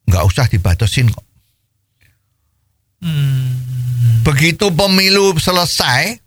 nggak 0.04 0.24
usah 0.26 0.46
dibatasin 0.50 1.08
kok. 1.08 1.24
Begitu 4.20 4.68
pemilu 4.76 5.32
selesai, 5.40 6.20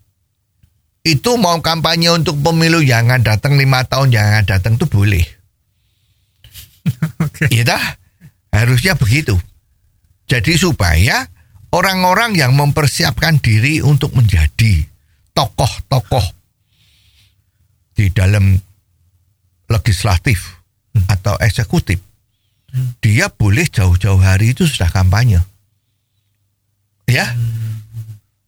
itu 1.06 1.30
mau 1.38 1.54
kampanye 1.62 2.10
untuk 2.10 2.34
pemilu 2.42 2.82
yang 2.82 3.06
akan 3.06 3.22
datang 3.22 3.54
lima 3.54 3.86
tahun 3.86 4.10
yang 4.10 4.26
akan 4.26 4.46
datang 4.48 4.74
itu 4.74 4.86
boleh. 4.90 5.22
Oke. 7.24 7.46
Iya 7.54 7.76
dah, 7.76 7.84
harusnya 8.50 8.98
begitu. 8.98 9.38
Jadi 10.26 10.56
supaya 10.58 11.28
orang-orang 11.70 12.34
yang 12.34 12.56
mempersiapkan 12.56 13.38
diri 13.38 13.84
untuk 13.84 14.16
menjadi 14.16 14.82
tokoh-tokoh 15.34 16.24
di 17.94 18.10
dalam 18.10 18.54
legislatif 19.66 20.62
atau 21.10 21.34
eksekutif, 21.42 21.98
dia 23.02 23.26
boleh 23.30 23.66
jauh-jauh 23.66 24.22
hari 24.22 24.54
itu 24.54 24.66
sudah 24.66 24.90
kampanye. 24.90 25.42
Ya, 27.10 27.28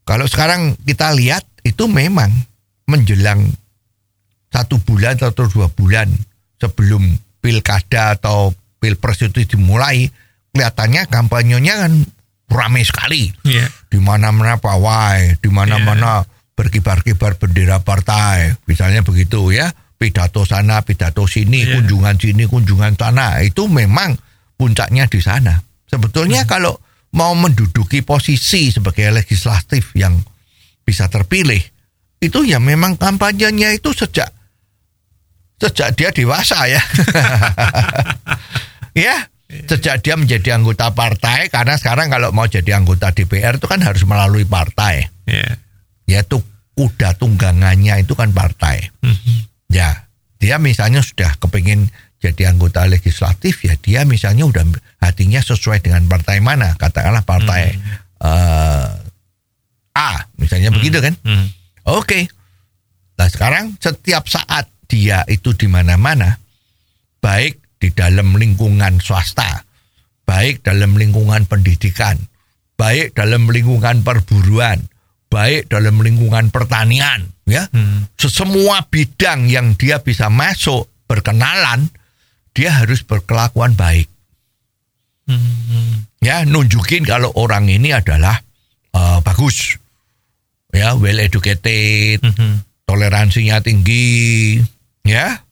kalau 0.06 0.24
sekarang 0.30 0.78
kita 0.86 1.12
lihat 1.12 1.42
itu 1.66 1.90
memang 1.90 2.30
menjelang 2.86 3.42
satu 4.54 4.78
bulan 4.80 5.18
atau 5.18 5.50
dua 5.50 5.68
bulan 5.68 6.08
sebelum 6.56 7.02
pilkada 7.42 8.16
atau 8.16 8.54
pilpres 8.78 9.26
itu 9.26 9.44
dimulai, 9.44 10.08
kelihatannya 10.54 11.10
kampanyenya 11.10 11.74
kan 11.86 11.92
ramai 12.48 12.86
sekali. 12.86 13.34
Iya. 13.42 13.66
Di 13.90 13.98
mana-mana 13.98 14.56
pawai, 14.56 15.36
di 15.42 15.50
mana-mana 15.50 16.22
berkibar-kibar 16.56 17.36
bendera 17.36 17.84
partai, 17.84 18.56
misalnya 18.64 19.04
begitu 19.04 19.52
ya. 19.52 19.70
Pidato 19.96 20.44
sana, 20.44 20.84
pidato 20.84 21.24
sini, 21.24 21.64
Iya. 21.64 21.80
kunjungan 21.80 22.16
sini, 22.20 22.44
kunjungan 22.48 22.96
sana. 23.00 23.40
Itu 23.40 23.68
memang 23.68 24.16
puncaknya 24.56 25.08
di 25.08 25.20
sana. 25.20 25.56
Sebetulnya 25.88 26.44
kalau 26.44 26.76
mau 27.16 27.32
menduduki 27.32 28.04
posisi 28.04 28.68
sebagai 28.68 29.08
legislatif 29.12 29.96
yang 29.96 30.20
bisa 30.84 31.08
terpilih, 31.08 31.60
itu 32.20 32.38
ya 32.44 32.60
memang 32.60 33.00
kampanyenya 33.00 33.72
itu 33.72 33.92
sejak 33.96 34.28
sejak 35.56 35.96
dia 35.96 36.12
dewasa 36.12 36.68
ya. 36.68 36.82
ya, 39.08 39.16
sejak 39.48 40.04
dia 40.04 40.16
menjadi 40.20 40.56
anggota 40.60 40.92
partai 40.92 41.48
karena 41.48 41.76
sekarang 41.80 42.12
kalau 42.12 42.32
mau 42.36 42.44
jadi 42.44 42.76
anggota 42.76 43.12
DPR 43.16 43.56
itu 43.56 43.64
kan 43.64 43.80
harus 43.80 44.04
melalui 44.04 44.44
partai. 44.44 45.08
Iya. 45.24 45.56
Yaitu 46.06 46.42
kuda 46.78 47.18
tunggangannya 47.18 48.02
itu 48.02 48.14
kan 48.14 48.30
partai. 48.30 48.90
Mhm. 49.02 49.50
Ya, 49.70 50.06
dia 50.38 50.56
misalnya 50.62 51.02
sudah 51.02 51.34
kepingin 51.42 51.90
jadi 52.16 52.48
anggota 52.48 52.88
legislatif 52.88 53.60
ya 53.60 53.76
dia 53.76 54.02
misalnya 54.08 54.48
udah 54.48 54.64
hatinya 55.04 55.38
sesuai 55.38 55.84
dengan 55.84 56.08
partai 56.08 56.40
mana 56.40 56.72
katakanlah 56.74 57.22
partai 57.22 57.76
eh, 58.24 58.88
A 59.96 60.10
misalnya 60.40 60.72
begitu 60.72 61.00
kan 61.00 61.14
Mhm. 61.22 61.46
Oke. 61.86 62.26
Nah 63.16 63.30
sekarang 63.30 63.78
setiap 63.78 64.26
saat 64.26 64.66
dia 64.90 65.22
itu 65.30 65.54
di 65.54 65.70
mana-mana, 65.70 66.34
baik 67.22 67.78
di 67.78 67.94
dalam 67.94 68.34
lingkungan 68.34 68.98
swasta, 68.98 69.62
baik 70.26 70.66
dalam 70.66 70.98
lingkungan 70.98 71.46
pendidikan, 71.46 72.18
baik 72.74 73.14
dalam 73.14 73.46
lingkungan 73.46 74.02
perburuan, 74.02 74.82
baik 75.26 75.68
dalam 75.68 75.98
lingkungan 75.98 76.48
pertanian 76.50 77.26
ya 77.44 77.66
Hmm. 77.70 78.06
semua 78.18 78.86
bidang 78.86 79.46
yang 79.46 79.74
dia 79.74 79.98
bisa 80.00 80.26
masuk 80.26 80.86
berkenalan 81.06 81.90
dia 82.50 82.72
harus 82.72 83.02
berkelakuan 83.02 83.74
baik 83.74 84.06
Hmm. 85.26 86.06
ya 86.22 86.46
nunjukin 86.46 87.02
kalau 87.02 87.34
orang 87.34 87.66
ini 87.66 87.90
adalah 87.90 88.38
eh, 88.94 89.18
bagus 89.22 89.74
ya 90.70 90.94
well 90.94 91.18
educated 91.18 92.22
Hmm. 92.22 92.62
toleransinya 92.86 93.58
tinggi 93.60 94.60
ya 95.02 95.42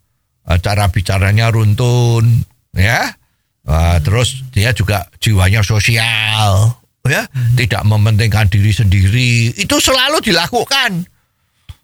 Eh, 0.45 0.61
cara 0.61 0.93
bicaranya 0.93 1.49
runtun 1.49 2.45
ya 2.76 3.16
Eh, 3.64 3.97
terus 4.04 4.45
dia 4.52 4.76
juga 4.76 5.09
jiwanya 5.16 5.64
sosial 5.64 6.76
ya 7.04 7.28
tidak 7.56 7.84
mementingkan 7.84 8.49
diri 8.49 8.73
sendiri. 8.73 9.52
Itu 9.54 9.78
selalu 9.80 10.25
dilakukan. 10.25 11.12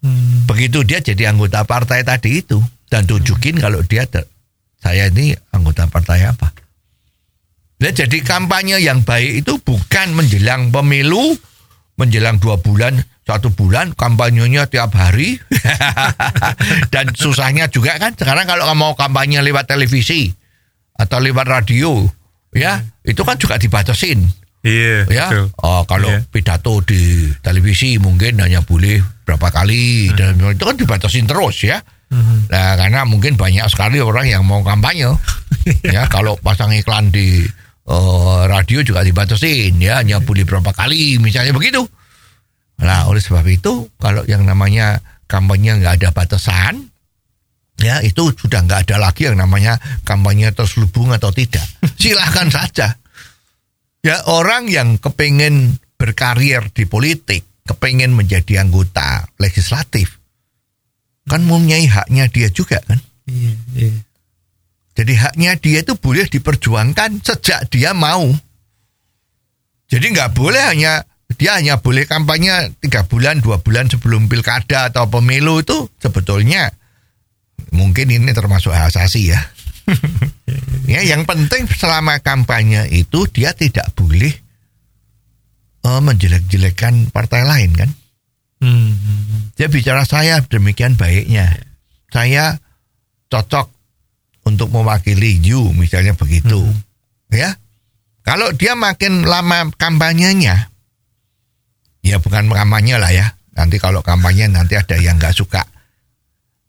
Hmm. 0.01 0.49
begitu 0.49 0.81
dia 0.81 0.97
jadi 0.97 1.29
anggota 1.29 1.61
partai 1.61 2.01
tadi 2.01 2.41
itu. 2.41 2.57
Dan 2.89 3.05
tunjukin 3.05 3.61
kalau 3.61 3.85
dia 3.85 4.03
saya 4.81 5.07
ini 5.13 5.31
anggota 5.53 5.85
partai 5.85 6.25
apa. 6.25 6.49
Nah, 7.81 7.93
jadi 7.93 8.17
kampanye 8.25 8.81
yang 8.81 9.05
baik 9.05 9.45
itu 9.45 9.61
bukan 9.61 10.17
menjelang 10.17 10.73
pemilu 10.73 11.37
menjelang 12.01 12.41
dua 12.41 12.57
bulan 12.57 12.97
satu 13.21 13.53
bulan 13.53 13.93
kampanyenya 13.93 14.65
tiap 14.67 14.97
hari. 14.97 15.37
Dan 16.93 17.13
susahnya 17.13 17.69
juga 17.69 18.01
kan 18.01 18.17
sekarang 18.17 18.49
kalau 18.49 18.65
mau 18.73 18.97
kampanye 18.97 19.37
lewat 19.45 19.69
televisi 19.69 20.33
atau 20.97 21.21
lewat 21.21 21.45
radio 21.45 22.01
ya 22.51 22.81
itu 23.05 23.21
kan 23.23 23.39
juga 23.39 23.55
dibatasin 23.57 24.40
Iya. 24.61 25.09
ya 25.09 25.25
betul. 25.29 25.45
Oh, 25.59 25.81
kalau 25.89 26.09
Iya. 26.13 26.21
pidato 26.29 26.85
di 26.85 27.29
televisi 27.41 27.97
mungkin 27.97 28.37
hanya 28.37 28.61
boleh 28.61 29.01
berapa 29.25 29.49
kali 29.49 30.13
dan 30.13 30.37
itu 30.37 30.61
kan 30.61 30.77
dibatasin 30.77 31.25
terus 31.25 31.65
ya 31.65 31.81
Hmm. 32.11 32.43
nah 32.51 32.75
karena 32.75 33.07
mungkin 33.07 33.39
banyak 33.39 33.63
sekali 33.71 34.03
orang 34.03 34.27
yang 34.27 34.43
mau 34.43 34.59
kampanye 34.67 35.07
ya 35.95 36.11
kalau 36.11 36.35
pasang 36.35 36.75
iklan 36.75 37.07
di 37.07 37.39
eh, 37.87 38.41
radio 38.51 38.83
juga 38.83 38.99
dibatasin 38.99 39.79
ya 39.79 40.03
hanya 40.03 40.19
boleh 40.19 40.43
berapa 40.43 40.75
kali 40.75 41.23
misalnya 41.23 41.55
begitu 41.55 41.87
nah 42.77 43.07
oleh 43.07 43.23
sebab 43.23 43.47
itu 43.47 43.87
kalau 43.95 44.27
yang 44.27 44.43
namanya 44.43 44.99
kampanye 45.23 45.79
nggak 45.79 46.03
ada 46.03 46.09
batasan 46.11 46.91
ya 47.79 48.03
itu 48.03 48.27
sudah 48.35 48.59
nggak 48.67 48.91
ada 48.91 48.99
lagi 48.99 49.31
yang 49.31 49.39
namanya 49.39 49.79
kampanye 50.03 50.51
terselubung 50.51 51.15
atau 51.15 51.31
tidak 51.31 51.63
silahkan 52.01 52.51
saja 52.51 52.91
ya 54.01 54.21
orang 54.29 54.69
yang 54.69 54.97
kepengen 54.97 55.77
berkarir 55.97 56.69
di 56.73 56.89
politik 56.89 57.45
kepengen 57.65 58.17
menjadi 58.17 58.65
anggota 58.65 59.29
legislatif 59.37 60.17
kan 61.29 61.45
mempunyai 61.45 61.85
haknya 61.85 62.25
dia 62.27 62.49
juga 62.49 62.81
kan 62.81 62.97
Iya. 63.29 63.53
Iya. 63.77 63.93
jadi 64.97 65.13
haknya 65.13 65.51
dia 65.61 65.79
itu 65.85 65.93
boleh 65.95 66.25
diperjuangkan 66.25 67.21
sejak 67.21 67.69
dia 67.69 67.93
mau 67.93 68.27
jadi 69.87 70.05
nggak 70.09 70.33
boleh 70.33 70.63
hanya 70.73 71.05
dia 71.37 71.55
hanya 71.55 71.79
boleh 71.79 72.03
kampanye 72.09 72.75
tiga 72.81 73.07
bulan 73.07 73.39
dua 73.39 73.61
bulan 73.61 73.87
sebelum 73.87 74.27
pilkada 74.27 74.91
atau 74.91 75.07
pemilu 75.07 75.63
itu 75.63 75.87
sebetulnya 76.01 76.73
mungkin 77.71 78.11
ini 78.11 78.35
termasuk 78.35 78.75
hak 78.75 78.91
asasi 78.91 79.31
ya. 79.31 79.39
ya 80.93 81.01
yang 81.05 81.25
penting 81.25 81.65
selama 81.71 82.19
kampanye 82.21 82.87
itu 82.91 83.25
dia 83.29 83.55
tidak 83.55 83.91
boleh 83.97 84.33
eh, 85.85 86.01
menjelek-jelekan 86.01 87.09
partai 87.09 87.41
lain 87.45 87.71
kan. 87.73 87.89
Hmm. 88.61 88.93
Dia 89.57 89.67
bicara 89.67 90.05
saya 90.05 90.41
demikian 90.45 90.93
baiknya. 90.93 91.49
Saya 92.13 92.61
cocok 93.31 93.73
untuk 94.45 94.69
mewakili 94.69 95.41
you 95.41 95.73
misalnya 95.73 96.13
begitu. 96.13 96.61
Ya. 97.33 97.57
Kalau 98.21 98.53
dia 98.53 98.77
makin 98.77 99.25
lama 99.25 99.73
kampanyenya 99.81 100.69
ya 102.05 102.17
bukan 102.21 102.49
kampanye 102.53 102.97
lah 103.01 103.09
ya. 103.09 103.33
Nanti 103.57 103.77
kalau 103.81 104.05
kampanye 104.05 104.49
nanti 104.49 104.77
ada 104.77 104.97
yang 104.97 105.17
nggak 105.17 105.33
suka. 105.33 105.65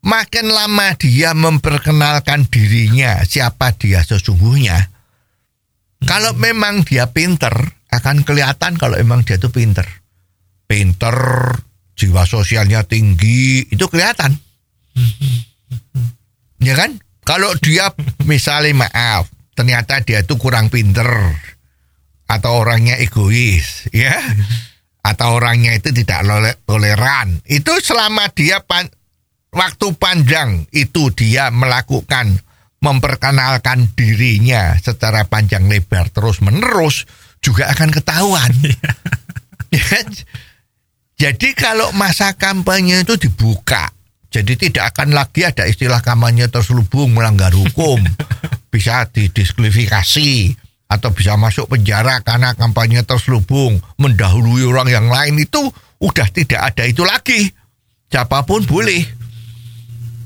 Makin 0.03 0.51
lama 0.51 0.99
dia 0.99 1.31
memperkenalkan 1.31 2.51
dirinya 2.51 3.23
siapa 3.23 3.71
dia 3.79 4.03
sesungguhnya. 4.03 4.91
Kalau 6.03 6.35
memang 6.35 6.83
dia 6.83 7.07
pinter 7.15 7.55
akan 7.87 8.27
kelihatan 8.27 8.75
kalau 8.75 8.99
memang 8.99 9.23
dia 9.23 9.39
tuh 9.39 9.55
pinter. 9.55 9.87
Pinter, 10.67 11.15
jiwa 11.95 12.27
sosialnya 12.27 12.83
tinggi, 12.83 13.63
itu 13.71 13.85
kelihatan. 13.87 14.35
Ya 16.59 16.75
kan? 16.75 16.99
Kalau 17.23 17.55
dia 17.63 17.95
misalnya 18.31 18.89
maaf, 18.89 19.31
ternyata 19.55 20.03
dia 20.03 20.27
itu 20.27 20.35
kurang 20.35 20.67
pinter 20.67 21.07
atau 22.27 22.65
orangnya 22.65 22.97
egois, 22.97 23.87
ya, 23.93 24.17
atau 25.05 25.37
orangnya 25.37 25.77
itu 25.77 25.93
tidak 25.93 26.25
toleran, 26.65 27.45
itu 27.45 27.73
selama 27.85 28.33
dia 28.33 28.65
pan- 28.65 28.89
waktu 29.53 29.87
panjang 30.01 30.65
itu 30.73 31.13
dia 31.13 31.53
melakukan 31.53 32.41
memperkenalkan 32.83 33.95
dirinya 33.95 34.75
secara 34.81 35.23
panjang 35.31 35.71
lebar 35.71 36.11
terus 36.11 36.43
menerus 36.43 37.07
juga 37.39 37.71
akan 37.71 37.91
ketahuan. 37.93 38.53
Ya 39.73 39.81
kan? 39.89 40.05
Jadi 41.17 41.57
kalau 41.57 41.97
masa 41.97 42.37
kampanye 42.37 43.09
itu 43.09 43.17
dibuka, 43.17 43.89
jadi 44.29 44.53
tidak 44.53 44.93
akan 44.93 45.17
lagi 45.17 45.49
ada 45.49 45.65
istilah 45.65 46.05
kampanye 46.05 46.53
terselubung 46.53 47.17
melanggar 47.17 47.57
hukum, 47.57 48.05
bisa 48.73 49.09
didiskualifikasi 49.09 50.53
atau 50.93 51.09
bisa 51.17 51.41
masuk 51.41 51.73
penjara 51.73 52.21
karena 52.21 52.53
kampanye 52.53 53.01
terselubung 53.01 53.81
mendahului 53.97 54.69
orang 54.69 54.93
yang 54.93 55.09
lain 55.09 55.41
itu 55.41 55.73
udah 56.05 56.29
tidak 56.29 56.61
ada 56.61 56.85
itu 56.85 57.01
lagi. 57.01 57.49
Siapa 58.13 58.45
pun 58.45 58.61
boleh. 58.69 59.22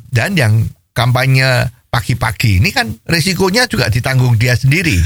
Dan 0.09 0.39
yang 0.39 0.67
kampanye 0.97 1.69
pagi-pagi 1.93 2.61
ini 2.61 2.73
kan 2.73 2.93
resikonya 3.09 3.69
juga 3.69 3.89
ditanggung 3.89 4.37
dia 4.37 4.57
sendiri. 4.57 4.97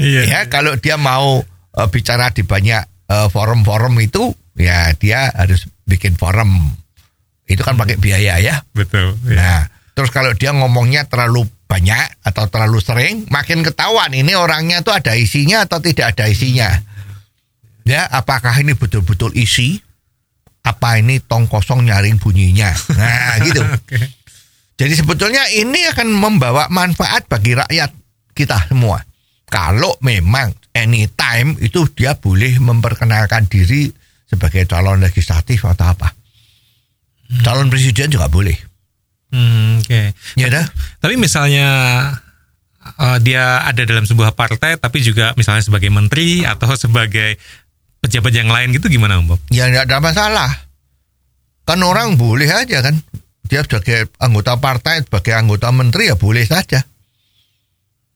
Iya. 0.00 0.22
Ya, 0.24 0.40
kalau 0.48 0.74
dia 0.80 0.96
mau 0.96 1.44
eh, 1.76 1.88
bicara 1.92 2.32
di 2.32 2.42
banyak 2.42 2.82
eh, 3.08 3.28
forum-forum 3.28 3.94
itu, 4.00 4.32
ya 4.56 4.92
dia 4.96 5.28
harus 5.32 5.68
bikin 5.84 6.16
forum. 6.16 6.72
Itu 7.44 7.60
kan 7.62 7.76
pakai 7.76 8.00
biaya 8.00 8.40
ya. 8.40 8.64
Betul. 8.72 9.16
Iya. 9.28 9.36
Nah, 9.36 9.60
terus 9.92 10.08
kalau 10.08 10.32
dia 10.32 10.56
ngomongnya 10.56 11.04
terlalu 11.04 11.44
banyak 11.68 12.20
atau 12.24 12.48
terlalu 12.48 12.80
sering, 12.84 13.28
makin 13.32 13.64
ketahuan 13.64 14.12
ini 14.12 14.36
orangnya 14.36 14.84
tuh 14.84 14.92
ada 14.92 15.16
isinya 15.16 15.64
atau 15.64 15.80
tidak 15.80 16.16
ada 16.16 16.28
isinya. 16.28 16.68
Ya, 17.82 18.06
apakah 18.06 18.54
ini 18.62 18.78
betul-betul 18.78 19.34
isi? 19.34 19.82
Apa 20.62 21.02
ini 21.02 21.18
tong 21.18 21.50
kosong 21.50 21.86
nyaring 21.86 22.22
bunyinya? 22.22 22.70
Nah, 22.98 23.38
gitu. 23.42 23.62
Oke. 23.62 23.98
Jadi 24.78 24.94
sebetulnya 24.98 25.46
ini 25.54 25.86
akan 25.90 26.10
membawa 26.10 26.66
manfaat 26.66 27.30
bagi 27.30 27.54
rakyat 27.54 27.90
kita 28.34 28.66
semua. 28.66 28.98
Kalau 29.46 29.94
memang 30.00 30.50
anytime 30.72 31.60
itu 31.60 31.84
dia 31.92 32.16
boleh 32.16 32.56
memperkenalkan 32.56 33.46
diri 33.46 33.92
sebagai 34.24 34.64
calon 34.64 35.04
legislatif 35.04 35.68
atau 35.68 35.92
apa. 35.92 36.08
Calon 37.44 37.68
presiden 37.68 38.08
juga 38.08 38.32
boleh. 38.32 38.56
Hmm, 39.32 39.80
Oke. 39.80 40.16
Ya 40.36 40.48
dah. 40.48 40.64
Tapi 41.00 41.20
misalnya 41.20 41.68
eh, 42.80 43.18
dia 43.20 43.64
ada 43.64 43.84
dalam 43.84 44.08
sebuah 44.08 44.32
partai, 44.32 44.80
tapi 44.80 45.04
juga 45.04 45.36
misalnya 45.36 45.64
sebagai 45.64 45.92
menteri 45.92 46.48
atau 46.48 46.72
sebagai 46.76 47.36
pejabat 48.02 48.34
yang 48.34 48.50
lain 48.50 48.74
gitu 48.74 48.90
gimana, 48.90 49.22
Om 49.22 49.34
Bob? 49.34 49.40
Ya 49.54 49.70
tidak 49.70 49.86
ada 49.88 49.98
masalah. 50.02 50.50
Kan 51.62 51.80
orang 51.86 52.18
boleh 52.18 52.50
aja 52.50 52.82
kan. 52.82 52.98
Dia 53.46 53.62
sebagai 53.62 54.10
anggota 54.18 54.58
partai, 54.58 55.06
sebagai 55.06 55.38
anggota 55.38 55.70
menteri 55.70 56.10
ya 56.10 56.16
boleh 56.18 56.42
saja. 56.42 56.82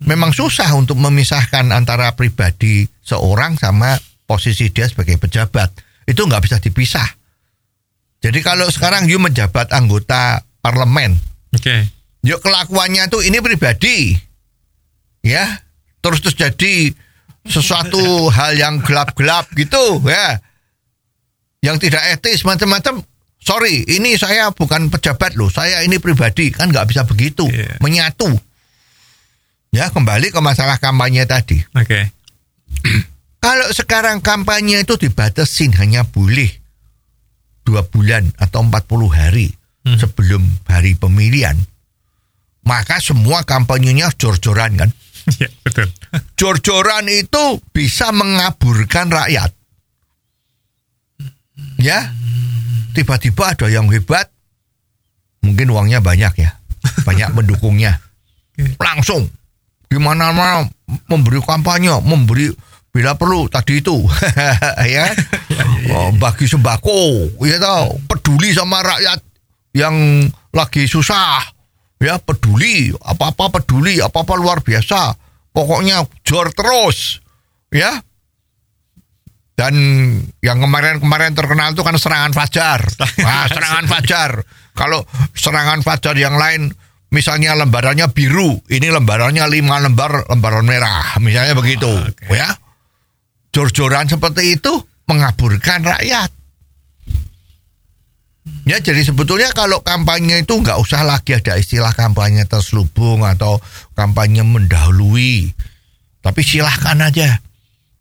Memang 0.03 0.35
susah 0.35 0.77
untuk 0.77 1.01
memisahkan 1.01 1.73
antara 1.73 2.13
pribadi 2.19 2.85
seorang 3.01 3.57
sama 3.57 3.97
posisi 4.29 4.69
dia 4.75 4.91
sebagai 4.91 5.17
pejabat. 5.17 5.73
Itu 6.05 6.27
nggak 6.27 6.43
bisa 6.45 6.57
dipisah. 6.61 7.07
Jadi 8.21 8.43
kalau 8.43 8.67
sekarang 8.69 9.07
you 9.07 9.23
menjabat 9.23 9.71
anggota 9.71 10.43
parlemen, 10.59 11.15
Oke. 11.55 11.87
yuk 12.27 12.43
kelakuannya 12.43 13.07
tuh 13.07 13.23
ini 13.23 13.39
pribadi. 13.39 14.19
Ya. 15.23 15.63
Terus 16.03 16.23
terus 16.23 16.39
jadi 16.39 16.95
sesuatu 17.49 18.29
hal 18.29 18.55
yang 18.59 18.83
gelap-gelap 18.83 19.51
gitu 19.55 20.03
ya. 20.07 20.39
Yang 21.65 21.89
tidak 21.91 22.03
etis 22.19 22.47
macam-macam. 22.47 23.03
Sorry, 23.43 23.87
ini 23.87 24.19
saya 24.19 24.51
bukan 24.51 24.91
pejabat 24.91 25.39
loh. 25.39 25.51
Saya 25.51 25.83
ini 25.87 26.03
pribadi 26.03 26.51
kan 26.51 26.71
nggak 26.71 26.87
bisa 26.91 27.07
begitu. 27.07 27.47
Iya. 27.47 27.79
Menyatu. 27.79 28.31
Ya 29.71 29.91
kembali 29.91 30.31
ke 30.35 30.41
masalah 30.43 30.79
kampanye 30.79 31.27
tadi. 31.27 31.63
Oke. 31.75 32.11
Kalau 33.45 33.69
sekarang 33.71 34.19
kampanye 34.25 34.83
itu 34.83 34.99
dibatasin 34.99 35.75
hanya 35.79 36.03
boleh 36.03 36.51
dua 37.63 37.87
bulan 37.87 38.31
atau 38.39 38.63
40 38.63 39.11
hari 39.11 39.49
Hmm. 39.87 39.95
sebelum 40.03 40.43
hari 40.67 40.99
pemilihan, 40.99 41.55
maka 42.67 42.99
semua 42.99 43.47
kampanyenya 43.47 44.11
jor-joran 44.19 44.75
kan. 44.77 44.91
Iya, 45.27 45.51
betul. 45.67 45.91
Jor-joran 46.39 47.11
itu 47.11 47.59
bisa 47.75 48.15
mengaburkan 48.15 49.11
rakyat. 49.11 49.51
Ya, 51.83 52.15
tiba-tiba 52.95 53.59
ada 53.59 53.67
yang 53.67 53.91
hebat, 53.91 54.31
mungkin 55.43 55.67
uangnya 55.75 55.99
banyak 55.99 56.31
ya, 56.39 56.51
banyak 57.03 57.33
pendukungnya, 57.43 57.99
langsung. 58.79 59.27
Di 59.91 59.99
mana-mana 59.99 60.63
memberi 61.11 61.43
kampanye, 61.43 61.91
memberi 62.07 62.55
bila 62.95 63.19
perlu 63.19 63.51
tadi 63.51 63.83
itu, 63.83 64.07
ya, 64.87 65.11
Oh, 65.91 66.15
bagi 66.15 66.47
sembako, 66.47 67.35
ya 67.43 67.59
tahu, 67.59 67.99
peduli 68.07 68.55
sama 68.55 68.79
rakyat 68.83 69.19
yang 69.75 70.23
lagi 70.55 70.87
susah, 70.87 71.56
ya 72.01 72.21
peduli, 72.21 72.93
apa-apa 72.93 73.61
peduli, 73.61 74.01
apa-apa 74.01 74.37
luar 74.37 74.61
biasa, 74.61 75.17
pokoknya 75.53 76.05
jor 76.23 76.53
terus, 76.53 77.21
ya. 77.73 78.01
Dan 79.57 79.73
yang 80.45 80.61
kemarin-kemarin 80.61 81.33
terkenal 81.33 81.73
itu 81.73 81.81
kan 81.81 81.97
serangan 81.97 82.37
fajar. 82.37 82.85
Nah, 83.25 83.49
serangan 83.49 83.89
fajar. 83.89 84.45
Kalau 84.77 85.01
serangan 85.33 85.81
fajar 85.81 86.13
yang 86.21 86.37
lain 86.37 86.69
misalnya 87.09 87.57
lembarannya 87.57 88.13
biru, 88.13 88.61
ini 88.69 88.93
lembarannya 88.93 89.49
lima 89.49 89.81
lembar 89.81 90.29
lembaran 90.29 90.69
merah, 90.69 91.17
misalnya 91.25 91.57
begitu, 91.57 91.89
oke. 91.89 92.29
ya. 92.29 92.53
Jor-joran 93.57 94.05
seperti 94.05 94.61
itu 94.61 94.77
mengaburkan 95.09 95.81
rakyat. 95.81 96.29
Ya, 98.67 98.83
jadi 98.83 98.99
sebetulnya 99.07 99.55
kalau 99.55 99.79
kampanye 99.79 100.43
itu 100.43 100.59
nggak 100.59 100.83
usah 100.83 101.07
lagi 101.07 101.39
ada 101.39 101.55
istilah 101.55 101.95
kampanye 101.95 102.51
terselubung 102.51 103.23
atau 103.23 103.63
kampanye 103.95 104.43
mendahului. 104.43 105.55
Tapi 106.19 106.43
silahkan 106.43 106.99
aja. 106.99 107.39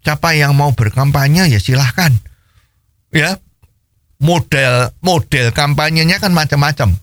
Siapa 0.02 0.34
yang 0.34 0.58
mau 0.58 0.74
berkampanye 0.74 1.54
ya 1.54 1.62
silahkan. 1.62 2.10
Ya, 3.14 3.38
model 4.18 4.90
model 5.06 5.54
kampanyenya 5.54 6.18
kan 6.18 6.34
macam-macam. 6.34 6.98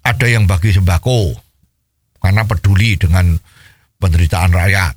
Ada 0.00 0.26
yang 0.28 0.48
bagi 0.48 0.72
sembako 0.72 1.36
karena 2.24 2.40
peduli 2.48 2.96
dengan 2.96 3.36
penderitaan 4.00 4.52
rakyat. 4.56 4.96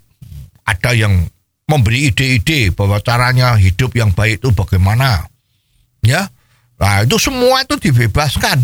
Ada 0.63 0.95
yang 0.95 1.27
memberi 1.67 2.07
ide-ide 2.07 2.71
bahwa 2.71 3.03
caranya 3.03 3.59
hidup 3.59 3.99
yang 3.99 4.15
baik 4.15 4.39
itu 4.39 4.55
bagaimana. 4.55 5.27
Ya, 6.07 6.31
nah 6.79 7.03
itu 7.03 7.19
semua 7.19 7.61
itu 7.61 7.75
dibebaskan. 7.75 8.63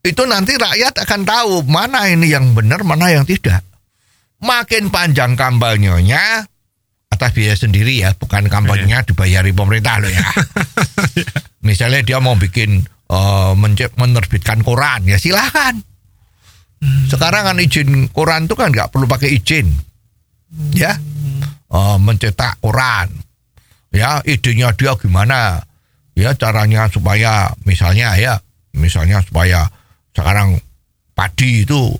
Itu 0.00 0.24
nanti 0.24 0.56
rakyat 0.56 1.04
akan 1.04 1.20
tahu 1.28 1.52
mana 1.68 2.08
ini 2.08 2.32
yang 2.32 2.56
benar, 2.56 2.80
mana 2.80 3.12
yang 3.12 3.28
tidak. 3.28 3.60
Makin 4.40 4.88
panjang 4.88 5.36
kampanyenya, 5.36 6.48
atas 7.12 7.30
biaya 7.36 7.52
sendiri 7.52 8.00
ya, 8.00 8.16
bukan 8.16 8.48
kampanyenya 8.48 9.04
dibayari 9.04 9.52
pemerintah 9.52 10.00
loh 10.00 10.08
ya. 10.08 10.24
Misalnya 11.68 12.00
dia 12.00 12.18
mau 12.24 12.40
bikin 12.40 12.80
mence- 13.60 13.92
menerbitkan 14.00 14.64
koran, 14.64 15.04
ya 15.04 15.20
silahkan. 15.20 15.76
Sekarang 17.12 17.44
kan 17.44 17.60
izin 17.60 18.08
koran 18.08 18.48
itu 18.48 18.56
kan 18.56 18.72
nggak 18.72 18.88
perlu 18.88 19.04
pakai 19.04 19.36
izin, 19.36 19.68
ya. 20.72 20.96
Eh, 21.70 21.96
mencetak 22.00 22.56
koran, 22.64 23.12
ya 23.92 24.24
idenya 24.24 24.72
dia 24.72 24.96
gimana, 24.96 25.60
ya 26.20 26.36
caranya 26.36 26.86
supaya 26.92 27.48
misalnya 27.64 28.12
ya, 28.20 28.36
misalnya 28.76 29.24
supaya 29.24 29.64
sekarang 30.12 30.60
padi 31.16 31.64
itu 31.64 31.96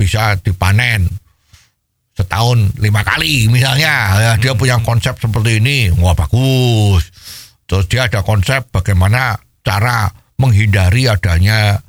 bisa 0.00 0.40
dipanen 0.40 1.04
setahun 2.16 2.72
lima 2.80 3.00
kali 3.04 3.48
misalnya. 3.52 4.16
Ya, 4.16 4.32
dia 4.40 4.52
punya 4.56 4.80
konsep 4.80 5.16
seperti 5.20 5.60
ini. 5.60 5.92
Wah 6.00 6.16
bagus. 6.16 7.08
Terus 7.64 7.84
dia 7.86 8.08
ada 8.08 8.24
konsep 8.24 8.68
bagaimana 8.72 9.38
cara 9.64 10.10
menghindari 10.40 11.06
adanya 11.08 11.80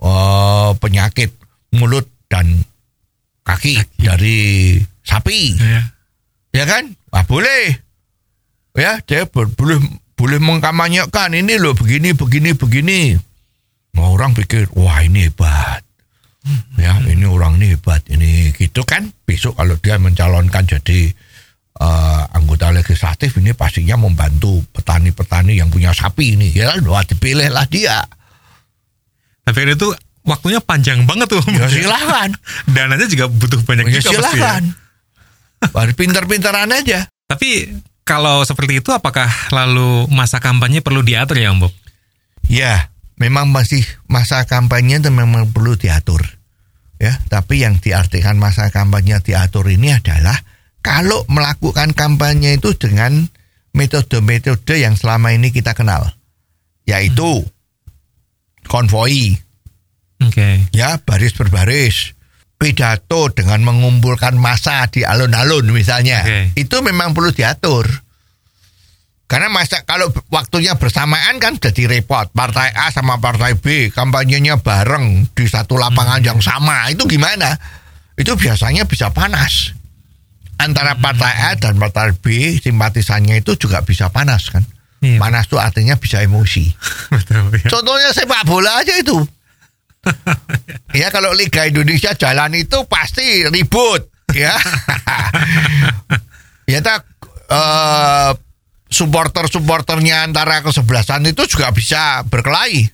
eh, 0.00 0.70
penyakit 0.80 1.36
mulut 1.76 2.08
dan 2.26 2.64
kaki, 3.44 3.80
dari 4.00 4.78
sapi. 5.04 5.56
Iya. 5.56 5.82
ya 6.54 6.64
kan? 6.66 6.84
Ah 7.14 7.24
boleh. 7.26 7.74
Ya 8.74 9.02
dia 9.02 9.26
boleh 9.26 9.78
boleh 10.20 10.36
mengkampanyekan 10.36 11.32
ini 11.32 11.56
loh 11.56 11.72
begini 11.72 12.12
begini 12.12 12.52
begini. 12.52 13.00
Nah, 13.96 14.12
orang 14.12 14.36
pikir 14.36 14.68
wah 14.76 15.00
ini 15.00 15.32
hebat. 15.32 15.80
Ya 16.76 17.00
ini 17.08 17.24
orang 17.24 17.56
ini 17.56 17.72
hebat 17.72 18.04
ini 18.12 18.52
gitu 18.52 18.84
kan. 18.84 19.08
Besok 19.24 19.56
kalau 19.56 19.80
dia 19.80 19.96
mencalonkan 19.96 20.68
jadi 20.68 21.08
eh, 21.80 22.22
anggota 22.36 22.68
legislatif 22.68 23.40
ini 23.40 23.56
pastinya 23.56 23.96
membantu 23.96 24.60
petani-petani 24.76 25.56
yang 25.56 25.72
punya 25.72 25.96
sapi 25.96 26.36
ini. 26.36 26.52
Ya 26.52 26.76
wah 26.84 27.00
dipilih 27.00 27.48
lah 27.48 27.64
dia. 27.64 28.04
Tapi 29.48 29.72
itu 29.72 29.88
waktunya 30.28 30.60
panjang 30.60 31.08
banget 31.08 31.32
tuh. 31.32 31.40
ya 31.48 31.64
silahkan 31.64 32.28
Dananya 32.76 33.08
juga 33.08 33.24
butuh 33.32 33.64
banyak 33.64 33.88
ya 33.88 34.04
juga 34.04 34.20
pasti 34.20 34.36
ya. 34.36 34.60
silahkan 34.60 35.92
pintar-pintaran 35.96 36.68
aja. 36.76 37.08
Tapi 37.24 37.72
kalau 38.10 38.42
seperti 38.42 38.82
itu 38.82 38.90
apakah 38.90 39.30
lalu 39.54 40.10
masa 40.10 40.42
kampanye 40.42 40.82
perlu 40.82 41.06
diatur 41.06 41.38
ya 41.38 41.54
Om 41.54 41.62
Bob? 41.62 41.72
Ya, 42.50 42.90
memang 43.14 43.54
masih 43.54 43.86
masa 44.10 44.42
kampanye 44.50 44.98
itu 44.98 45.14
memang 45.14 45.54
perlu 45.54 45.78
diatur. 45.78 46.18
Ya, 46.98 47.14
tapi 47.30 47.62
yang 47.62 47.78
diartikan 47.78 48.34
masa 48.34 48.74
kampanye 48.74 49.22
diatur 49.22 49.70
ini 49.70 49.94
adalah 49.94 50.34
kalau 50.82 51.22
melakukan 51.30 51.94
kampanye 51.94 52.58
itu 52.58 52.74
dengan 52.74 53.30
metode-metode 53.70 54.82
yang 54.82 54.98
selama 54.98 55.30
ini 55.30 55.54
kita 55.54 55.78
kenal, 55.78 56.10
yaitu 56.90 57.46
konvoi, 58.66 59.38
Oke. 60.18 60.66
ya 60.74 60.98
baris 61.06 61.32
berbaris, 61.38 62.18
pidato 62.60 63.32
dengan 63.32 63.64
mengumpulkan 63.64 64.36
massa 64.36 64.84
di 64.92 65.00
alun-alun 65.00 65.72
misalnya, 65.72 66.20
Oke. 66.20 66.60
itu 66.60 66.76
memang 66.84 67.16
perlu 67.16 67.32
diatur. 67.32 67.88
Karena 69.30 69.46
masa 69.46 69.86
kalau 69.86 70.10
waktunya 70.34 70.74
bersamaan 70.74 71.38
kan 71.38 71.54
jadi 71.54 71.86
repot. 71.86 72.34
Partai 72.34 72.74
A 72.74 72.90
sama 72.90 73.22
partai 73.22 73.54
B 73.54 73.94
kampanyenya 73.94 74.58
bareng 74.58 75.30
di 75.30 75.46
satu 75.46 75.78
lapangan 75.78 76.18
yang 76.18 76.42
sama. 76.42 76.90
Itu 76.90 77.06
gimana? 77.06 77.54
Itu 78.18 78.34
biasanya 78.34 78.90
bisa 78.90 79.14
panas. 79.14 79.70
Antara 80.58 80.98
partai 80.98 81.46
A 81.46 81.50
dan 81.54 81.78
partai 81.78 82.10
B 82.18 82.58
simpatisannya 82.58 83.38
itu 83.38 83.54
juga 83.54 83.86
bisa 83.86 84.10
panas 84.10 84.50
kan. 84.50 84.66
Iya. 84.98 85.22
Panas 85.22 85.46
itu 85.46 85.62
artinya 85.62 85.94
bisa 85.94 86.26
emosi. 86.26 86.66
Betul 87.14 87.54
ya. 87.54 87.70
Contohnya 87.70 88.10
sepak 88.10 88.42
bola 88.42 88.82
aja 88.82 88.98
itu. 88.98 89.14
Ya 91.00 91.12
kalau 91.12 91.36
Liga 91.36 91.68
Indonesia 91.68 92.16
jalan 92.16 92.56
itu 92.56 92.84
pasti 92.88 93.44
ribut 93.48 94.08
ya. 94.32 94.56
ya 96.72 96.78
tak 96.80 97.04
eh, 97.50 98.32
supporter-supporternya 98.90 100.26
antara 100.26 100.60
kesebelasan 100.66 101.24
itu 101.30 101.46
juga 101.46 101.70
bisa 101.70 102.26
berkelahi. 102.26 102.90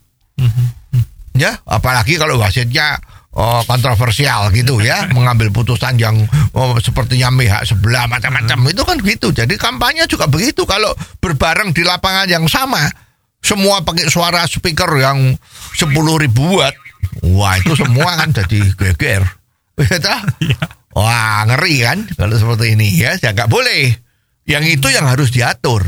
Ya, 1.36 1.60
apalagi 1.68 2.16
kalau 2.16 2.40
wasitnya 2.40 3.00
oh, 3.32 3.60
kontroversial 3.64 4.52
gitu 4.52 4.80
ya, 4.80 5.08
mengambil 5.12 5.52
putusan 5.52 5.96
yang 5.96 6.16
oh, 6.52 6.76
sepertinya 6.80 7.32
pihak 7.32 7.64
sebelah 7.64 8.08
macam-macam 8.08 8.72
itu 8.72 8.82
kan 8.84 8.96
gitu. 9.00 9.28
Jadi 9.32 9.56
kampanye 9.56 10.04
juga 10.08 10.28
begitu 10.28 10.68
kalau 10.68 10.92
berbareng 11.20 11.72
di 11.72 11.84
lapangan 11.84 12.28
yang 12.28 12.44
sama, 12.48 12.88
semua 13.40 13.84
pakai 13.84 14.08
suara 14.08 14.44
speaker 14.48 14.88
yang 15.00 15.36
10 15.76 15.92
ribu 15.96 16.60
watt, 16.60 16.76
wah 17.22 17.54
itu 17.56 17.72
semua 17.78 18.18
kan 18.20 18.32
jadi 18.34 18.60
geger. 18.74 19.22
Ya 19.76 20.00
toh? 20.00 20.20
Wah 20.96 21.44
ngeri 21.44 21.84
kan 21.84 22.08
kalau 22.16 22.32
seperti 22.40 22.72
ini 22.72 22.96
ya, 22.96 23.12
ya 23.20 23.36
nggak 23.36 23.52
boleh. 23.52 23.92
Yang 24.48 24.80
itu 24.80 24.88
yang 24.88 25.04
harus 25.04 25.28
diatur. 25.28 25.84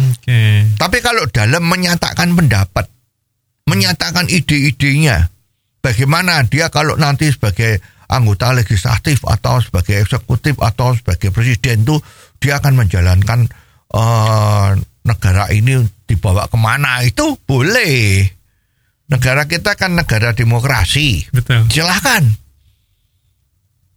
Oke. 0.00 0.66
Tapi 0.74 0.98
kalau 0.98 1.28
dalam 1.30 1.62
menyatakan 1.62 2.34
pendapat, 2.34 2.90
menyatakan 3.70 4.26
ide-idenya, 4.26 5.30
bagaimana 5.78 6.42
dia 6.48 6.72
kalau 6.72 6.98
nanti 6.98 7.30
sebagai 7.30 7.78
anggota 8.10 8.50
legislatif 8.50 9.22
atau 9.22 9.62
sebagai 9.62 10.02
eksekutif 10.02 10.58
atau 10.58 10.98
sebagai 10.98 11.30
presiden 11.30 11.86
tuh 11.86 12.02
dia 12.42 12.58
akan 12.58 12.82
menjalankan 12.82 13.46
eh, 13.94 14.68
negara 15.06 15.46
ini 15.54 15.78
dibawa 16.08 16.50
ke 16.50 16.58
mana 16.58 17.06
itu 17.06 17.38
boleh. 17.46 18.26
Negara 19.10 19.50
kita 19.50 19.74
kan 19.74 19.98
negara 19.98 20.30
demokrasi. 20.32 21.26
Betul. 21.34 21.66
Silahkan. 21.66 22.22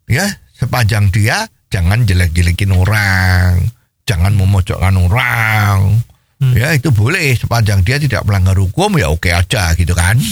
Ya, 0.10 0.26
sepanjang 0.58 1.14
dia 1.14 1.48
jangan 1.70 2.06
jelek-jelekin 2.06 2.74
orang. 2.74 3.62
jangan 4.04 4.36
memojokkan 4.36 5.00
orang. 5.00 6.04
Hmm. 6.36 6.54
Ya 6.60 6.76
itu 6.76 6.92
boleh 6.92 7.40
sepanjang 7.40 7.88
dia 7.88 7.96
tidak 7.96 8.28
melanggar 8.28 8.60
hukum 8.60 9.00
ya 9.00 9.08
oke 9.08 9.32
aja 9.32 9.72
gitu 9.80 9.96
kan. 9.96 10.20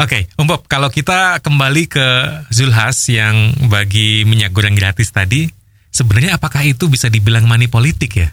Oke, 0.00 0.32
Om 0.40 0.48
Bob, 0.48 0.64
kalau 0.64 0.88
kita 0.88 1.44
kembali 1.44 1.84
ke 1.84 2.08
Zulhas 2.48 3.04
yang 3.12 3.52
bagi 3.68 4.24
minyak 4.24 4.48
goreng 4.48 4.72
gratis 4.72 5.12
tadi, 5.12 5.44
sebenarnya 5.92 6.40
apakah 6.40 6.64
itu 6.64 6.88
bisa 6.88 7.12
dibilang 7.12 7.44
money 7.44 7.68
politik 7.68 8.16
ya? 8.16 8.32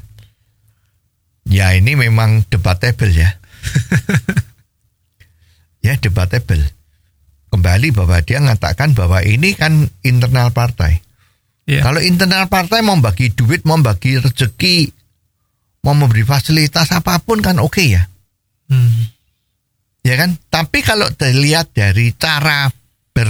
ya 1.43 1.75
ini 1.75 1.99
memang 1.99 2.47
debatable 2.47 3.11
ya. 3.11 3.35
ya 5.85 5.93
debatable. 5.99 6.63
Kembali 7.47 7.95
bahwa 7.95 8.19
dia 8.21 8.43
mengatakan 8.43 8.91
bahwa 8.91 9.23
ini 9.23 9.55
kan 9.55 9.87
internal 10.03 10.51
partai. 10.51 10.99
Ya. 11.67 11.83
Kalau 11.83 12.03
internal 12.03 12.47
partai 12.47 12.83
mau 12.83 12.95
bagi 12.99 13.31
duit, 13.31 13.63
mau 13.63 13.79
bagi 13.79 14.19
rezeki, 14.19 14.91
mau 15.83 15.95
memberi 15.95 16.23
fasilitas 16.27 16.91
apa 16.91 17.19
pun 17.23 17.39
kan 17.39 17.59
oke 17.59 17.83
ya. 17.83 18.03
Hmm. 18.67 19.11
Ya 20.03 20.15
kan? 20.15 20.35
Tapi 20.51 20.83
kalau 20.83 21.07
dilihat 21.11 21.75
dari 21.75 22.15
cara 22.15 22.71
ber 23.11 23.27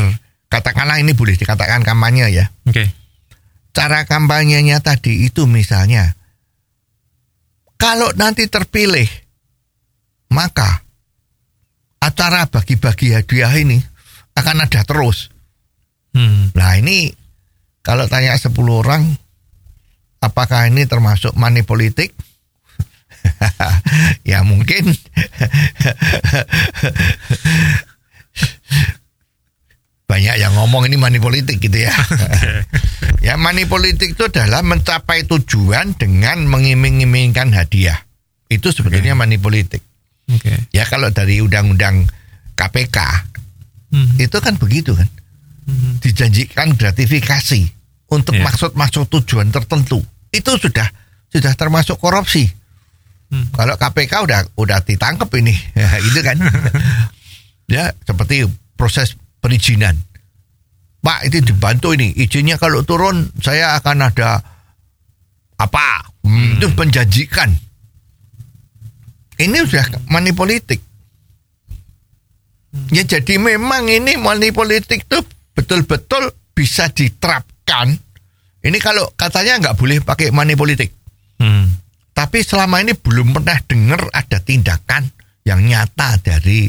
katakanlah 0.49 1.01
ini 1.01 1.13
boleh 1.13 1.37
dikatakan 1.37 1.85
kampanye 1.85 2.29
ya. 2.33 2.45
Oke. 2.65 2.89
Cara 3.73 4.09
kampanyenya 4.09 4.81
tadi 4.81 5.29
itu 5.29 5.45
misalnya 5.45 6.17
kalau 7.77 8.09
nanti 8.17 8.49
terpilih 8.49 9.05
maka 10.37 10.85
acara 11.97 12.45
bagi-bagi 12.45 13.17
hadiah 13.17 13.49
ini 13.57 13.81
akan 14.37 14.69
ada 14.69 14.85
terus. 14.85 15.33
Hmm. 16.13 16.53
Nah, 16.53 16.77
ini 16.77 17.09
kalau 17.81 18.05
tanya 18.05 18.37
10 18.37 18.53
orang 18.69 19.17
apakah 20.21 20.69
ini 20.69 20.85
termasuk 20.85 21.33
money 21.33 21.65
politik? 21.65 22.13
ya 24.29 24.45
mungkin 24.45 24.87
banyak 30.07 30.35
yang 30.39 30.53
ngomong 30.55 30.85
ini 30.85 31.01
money 31.01 31.17
politik 31.17 31.57
gitu 31.59 31.81
ya. 31.81 31.91
ya 33.25 33.35
money 33.41 33.65
politik 33.65 34.13
itu 34.13 34.29
adalah 34.29 34.61
mencapai 34.61 35.25
tujuan 35.25 35.97
dengan 35.97 36.45
mengiming-imingkan 36.45 37.51
hadiah. 37.57 38.05
Itu 38.47 38.71
sebetulnya 38.71 39.17
money 39.17 39.41
politik. 39.41 39.86
Oke. 40.27 40.53
Ya 40.75 40.83
kalau 40.83 41.07
dari 41.09 41.39
undang-undang 41.39 42.07
KPK 42.53 42.97
Hmm. 43.87 44.19
itu 44.19 44.35
kan 44.43 44.59
begitu 44.59 44.91
kan. 44.91 45.07
Hmm. 45.63 45.95
Dijanjikan 46.03 46.75
gratifikasi 46.75 47.63
untuk 48.11 48.35
Ya. 48.35 48.43
maksud-maksud 48.43 49.07
tujuan 49.07 49.47
tertentu. 49.47 50.03
Itu 50.27 50.59
sudah 50.59 50.91
sudah 51.31 51.55
termasuk 51.55 51.95
korupsi. 51.95 52.51
Hmm. 53.31 53.47
Kalau 53.55 53.79
KPK 53.79 54.27
udah 54.27 54.39
udah 54.59 54.83
ditangkap 54.83 55.31
ini, 55.39 55.55
ya, 55.79 55.87
gitu 56.03 56.19
kan. 56.19 56.35
ya 57.75 57.91
seperti 58.03 58.43
proses 58.75 59.15
perizinan. 59.39 59.95
Pak 60.99 61.31
itu 61.31 61.39
dibantu 61.39 61.95
ini 61.95 62.11
izinnya 62.11 62.59
kalau 62.59 62.83
turun 62.83 63.31
saya 63.39 63.79
akan 63.79 64.11
ada 64.11 64.43
apa? 65.55 65.87
Hmm, 66.27 66.59
Itu 66.59 66.67
menjanjikan. 66.75 67.55
Ini 69.37 69.57
sudah 69.69 69.85
money 70.09 70.33
politik. 70.33 70.81
Ya 72.93 73.03
jadi 73.05 73.37
memang 73.41 73.89
ini 73.89 74.17
money 74.17 74.53
politik 74.53 75.05
tuh 75.05 75.23
betul-betul 75.53 76.33
bisa 76.53 76.89
diterapkan. 76.89 77.93
Ini 78.61 78.77
kalau 78.81 79.13
katanya 79.13 79.61
nggak 79.61 79.77
boleh 79.77 80.01
pakai 80.01 80.33
money 80.33 80.57
politik. 80.57 80.93
Hmm. 81.37 81.69
Tapi 82.17 82.41
selama 82.41 82.81
ini 82.81 82.97
belum 82.97 83.37
pernah 83.37 83.61
dengar 83.69 84.09
ada 84.09 84.41
tindakan 84.41 85.05
yang 85.45 85.61
nyata 85.61 86.17
dari 86.19 86.65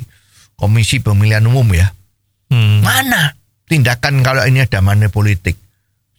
Komisi 0.53 1.01
Pemilihan 1.01 1.45
Umum 1.49 1.73
ya. 1.73 1.89
Hmm. 2.53 2.85
Mana 2.85 3.33
tindakan 3.65 4.21
kalau 4.21 4.45
ini 4.45 4.61
ada 4.61 4.85
money 4.85 5.09
politik? 5.09 5.57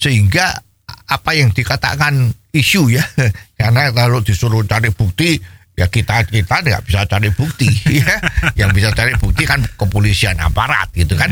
Sehingga 0.02 0.58
apa 0.90 1.32
yang 1.38 1.54
dikatakan 1.54 2.34
isu 2.50 2.90
ya, 2.90 3.06
karena 3.60 3.94
kalau 3.94 4.26
disuruh 4.26 4.66
cari 4.66 4.90
bukti 4.90 5.38
ya 5.80 5.88
kita 5.88 6.28
kita 6.28 6.60
nggak 6.60 6.84
bisa 6.84 7.08
cari 7.08 7.32
bukti 7.32 7.72
ya. 8.04 8.20
Yang 8.60 8.70
bisa 8.76 8.89
cari 8.92 9.15
bukti 9.15 9.48
kan 9.48 9.63
kepolisian 9.80 10.36
aparat 10.44 10.92
gitu 10.92 11.15
kan. 11.15 11.32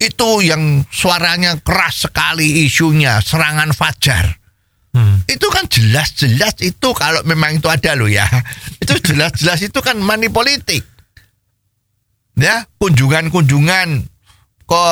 Itu 0.00 0.40
yang 0.40 0.88
suaranya 0.88 1.60
keras 1.60 2.08
sekali 2.08 2.64
isunya 2.64 3.20
serangan 3.20 3.76
fajar. 3.76 4.40
Hmm. 4.92 5.24
Itu 5.24 5.48
kan 5.48 5.68
jelas-jelas 5.68 6.60
itu 6.60 6.88
kalau 6.92 7.24
memang 7.28 7.60
itu 7.60 7.68
ada 7.68 7.92
loh 7.96 8.08
ya. 8.08 8.24
Itu 8.80 8.96
jelas-jelas 8.98 9.60
itu 9.62 9.78
kan 9.84 10.00
money 10.00 10.32
politik. 10.32 10.84
Ya, 12.32 12.64
kunjungan-kunjungan 12.80 13.88
ke 14.64 14.84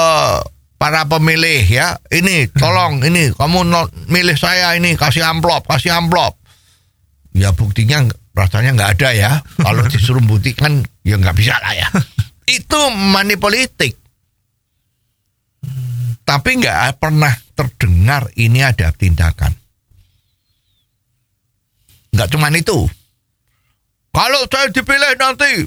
para 0.76 1.02
pemilih 1.08 1.64
ya. 1.68 1.96
Ini 2.08 2.52
tolong 2.52 3.04
ini 3.04 3.32
kamu 3.36 3.60
milih 4.08 4.36
saya 4.36 4.76
ini 4.76 4.96
kasih 4.96 5.24
amplop, 5.24 5.68
kasih 5.68 5.92
amplop. 5.92 6.36
Ya 7.36 7.52
buktinya 7.52 8.04
rasanya 8.40 8.72
nggak 8.72 8.92
ada 8.96 9.08
ya. 9.12 9.30
Kalau 9.60 9.84
disuruh 9.92 10.24
buktikan 10.24 10.80
ya 11.04 11.20
nggak 11.20 11.36
bisa 11.36 11.60
lah 11.60 11.76
ya. 11.76 11.88
Itu 12.56 12.80
money 12.90 13.36
politik. 13.36 14.00
Tapi 16.24 16.50
nggak 16.62 16.96
pernah 16.96 17.34
terdengar 17.52 18.32
ini 18.38 18.64
ada 18.64 18.94
tindakan. 18.94 19.52
Nggak 22.14 22.28
cuman 22.32 22.54
itu. 22.58 22.86
Kalau 24.10 24.42
saya 24.50 24.70
dipilih 24.70 25.14
nanti 25.18 25.66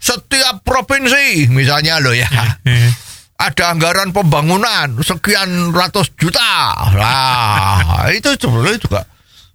setiap 0.00 0.64
provinsi 0.64 1.52
misalnya 1.52 2.00
loh 2.00 2.16
ya 2.16 2.26
ada 3.46 3.64
anggaran 3.68 4.16
pembangunan 4.16 4.96
sekian 5.04 5.76
ratus 5.76 6.16
juta 6.16 6.72
lah 6.96 8.08
itu 8.08 8.32
sebenarnya 8.40 8.80
juga 8.80 9.00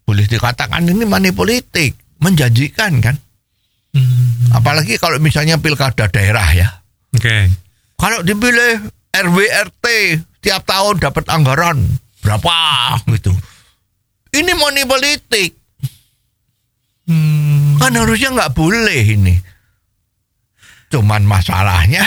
boleh 0.06 0.30
dikatakan 0.30 0.86
ini 0.86 1.02
money 1.10 1.34
politik 1.34 1.98
menjanjikan 2.20 3.00
kan? 3.04 3.16
Hmm. 3.96 4.52
apalagi 4.52 5.00
kalau 5.00 5.16
misalnya 5.24 5.56
pilkada 5.56 6.12
daerah 6.12 6.52
ya. 6.52 6.68
Oke. 7.16 7.48
kalau 7.96 8.20
dipilih 8.28 8.92
RW 9.16 9.38
RT 9.72 9.86
tiap 10.44 10.68
tahun 10.68 11.00
dapat 11.00 11.32
anggaran 11.32 11.80
berapa 12.20 12.52
gitu. 13.16 13.32
Ini 14.36 14.52
money 14.60 14.84
politik. 14.84 15.56
Hmm. 17.08 17.80
kan 17.80 17.96
harusnya 17.96 18.36
nggak 18.36 18.52
boleh 18.52 19.02
ini. 19.16 19.36
Cuman 20.92 21.24
masalahnya 21.24 22.04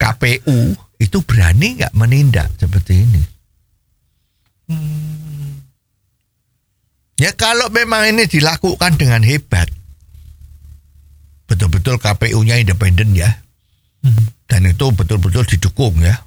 KPU 0.00 0.72
itu 0.96 1.18
berani 1.20 1.76
nggak 1.76 1.92
menindak 1.92 2.48
seperti 2.56 3.04
ini 3.04 3.22
ya 7.22 7.30
kalau 7.38 7.70
memang 7.70 8.10
ini 8.10 8.26
dilakukan 8.26 8.98
dengan 8.98 9.22
hebat 9.22 9.70
betul-betul 11.46 12.02
KPU-nya 12.02 12.58
independen 12.58 13.14
ya 13.14 13.30
dan 14.50 14.66
itu 14.66 14.90
betul-betul 14.90 15.46
didukung 15.46 16.02
ya 16.02 16.18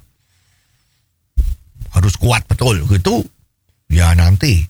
harus 1.92 2.16
kuat 2.16 2.48
betul 2.48 2.80
gitu 2.88 3.28
ya 3.92 4.16
nanti 4.16 4.64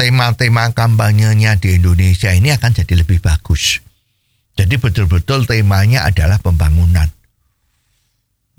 tema-tema 0.00 0.72
kampanyenya 0.72 1.60
di 1.60 1.76
Indonesia 1.76 2.32
ini 2.32 2.56
akan 2.56 2.72
jadi 2.72 3.04
lebih 3.04 3.20
bagus. 3.20 3.84
Jadi 4.56 4.80
betul-betul 4.80 5.44
temanya 5.44 6.08
adalah 6.08 6.40
pembangunan. 6.40 7.04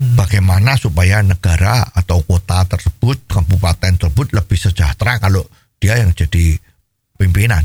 Bagaimana 0.02 0.74
supaya 0.74 1.22
negara 1.22 1.86
atau 1.94 2.26
kota 2.26 2.66
tersebut, 2.66 3.22
kabupaten 3.30 3.94
tersebut 3.94 4.34
lebih 4.34 4.58
sejahtera 4.58 5.22
kalau 5.22 5.46
dia 5.78 5.94
yang 5.98 6.10
jadi 6.10 6.58
pimpinan. 7.14 7.62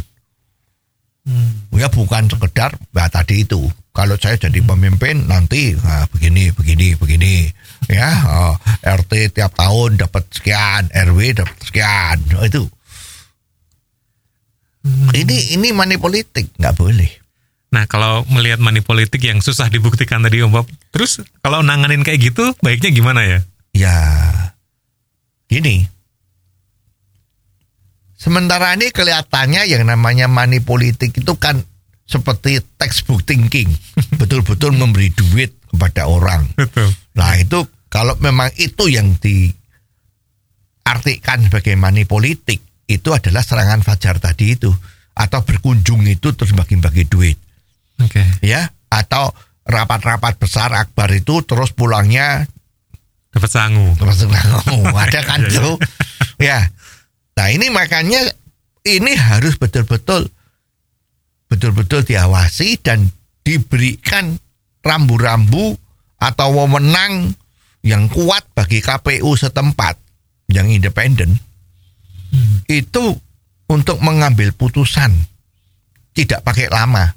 Ya 1.75 1.91
bukan 1.91 2.31
sekedar 2.31 2.77
ya, 2.95 3.05
tadi 3.11 3.43
itu. 3.43 3.67
Kalau 3.91 4.15
saya 4.15 4.37
jadi 4.37 4.61
pemimpin 4.61 5.25
nanti 5.25 5.73
nah, 5.75 6.05
begini, 6.13 6.53
begini, 6.53 6.93
begini. 6.93 7.49
Ya 7.89 8.09
oh, 8.29 8.55
RT 8.85 9.33
tiap 9.33 9.57
tahun 9.57 9.97
dapat 9.97 10.29
sekian, 10.29 10.87
RW 10.93 11.19
dapat 11.41 11.57
sekian. 11.65 12.17
Oh, 12.37 12.45
itu. 12.45 12.63
Ini 15.11 15.57
ini 15.59 15.75
money 15.75 15.99
politik 15.99 16.55
nggak 16.55 16.75
boleh. 16.77 17.26
Nah, 17.77 17.85
kalau 17.85 18.25
melihat 18.33 18.57
money 18.57 18.81
politik 18.81 19.21
yang 19.21 19.37
susah 19.37 19.69
dibuktikan 19.69 20.25
tadi 20.25 20.41
Om 20.41 20.49
Bob, 20.49 20.65
terus 20.89 21.21
kalau 21.45 21.61
nanganin 21.61 22.01
kayak 22.01 22.33
gitu, 22.33 22.57
baiknya 22.65 22.89
gimana 22.89 23.21
ya? 23.21 23.45
Ya 23.69 23.93
gini. 25.45 25.85
Sementara 28.17 28.73
ini 28.73 28.89
kelihatannya 28.89 29.69
yang 29.69 29.85
namanya 29.85 30.25
money 30.25 30.57
politik 30.57 31.13
itu 31.21 31.37
kan 31.37 31.61
seperti 32.09 32.65
textbook 32.81 33.21
thinking. 33.29 33.69
Betul-betul 34.25 34.73
memberi 34.73 35.13
duit 35.13 35.53
kepada 35.69 36.09
orang. 36.09 36.49
Betul. 36.57 36.89
Nah 37.13 37.37
itu 37.37 37.61
kalau 37.93 38.17
memang 38.17 38.49
itu 38.57 38.89
yang 38.89 39.21
diartikan 39.21 39.85
sebagai 41.45 41.77
money 41.77 42.09
politik, 42.09 42.57
itu 42.89 43.13
adalah 43.13 43.45
serangan 43.45 43.85
fajar 43.85 44.17
tadi 44.17 44.57
itu 44.57 44.73
atau 45.13 45.45
berkunjung 45.45 46.09
itu 46.09 46.33
terus 46.33 46.57
bagi-bagi 46.57 47.05
duit. 47.05 47.37
Oke. 48.03 48.23
Ya, 48.45 48.71
atau 48.87 49.33
rapat-rapat 49.67 50.39
besar 50.39 50.71
akbar 50.71 51.11
itu 51.11 51.43
terus 51.43 51.75
pulangnya 51.75 52.47
Dapat 53.27 53.51
sangu. 53.53 53.93
Masuk 54.01 54.33
oh, 54.33 54.97
ada 55.03 55.21
kan 55.21 55.45
Iya, 55.45 55.49
iya. 55.51 55.59
tuh. 55.61 55.75
Ya. 56.41 56.59
Nah, 57.37 57.47
ini 57.53 57.69
makanya 57.69 58.25
ini 58.81 59.13
harus 59.13 59.59
betul-betul 59.61 60.25
betul-betul 61.47 62.01
diawasi 62.01 62.81
dan 62.81 63.13
diberikan 63.45 64.41
rambu-rambu 64.81 65.77
atau 66.17 66.47
wewenang 66.49 67.37
yang 67.85 68.09
kuat 68.09 68.43
bagi 68.57 68.81
KPU 68.81 69.37
setempat 69.37 69.95
yang 70.49 70.67
independen 70.67 71.37
itu 72.67 73.15
untuk 73.69 74.01
mengambil 74.03 74.51
putusan 74.51 75.13
tidak 76.11 76.43
pakai 76.43 76.67
lama. 76.67 77.15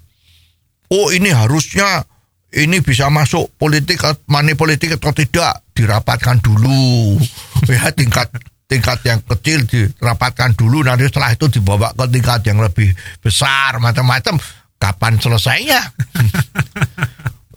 Oh 0.91 1.15
ini 1.15 1.31
harusnya 1.31 2.03
ini 2.51 2.83
bisa 2.83 3.07
masuk 3.15 3.55
politik 3.55 4.03
money 4.27 4.59
politik 4.59 4.99
atau 4.99 5.15
tidak? 5.15 5.63
Dirapatkan 5.75 6.43
dulu. 6.43 7.17
Ya 7.71 7.93
tingkat 7.95 8.27
tingkat 8.67 8.99
yang 9.07 9.23
kecil 9.23 9.63
dirapatkan 9.69 10.59
dulu. 10.59 10.83
Nanti 10.83 11.07
setelah 11.07 11.31
itu 11.31 11.47
dibawa 11.47 11.95
ke 11.95 12.09
tingkat 12.11 12.43
yang 12.51 12.59
lebih 12.59 12.91
besar 13.23 13.79
macam-macam. 13.79 14.41
Kapan 14.81 15.15
selesainya? 15.21 15.81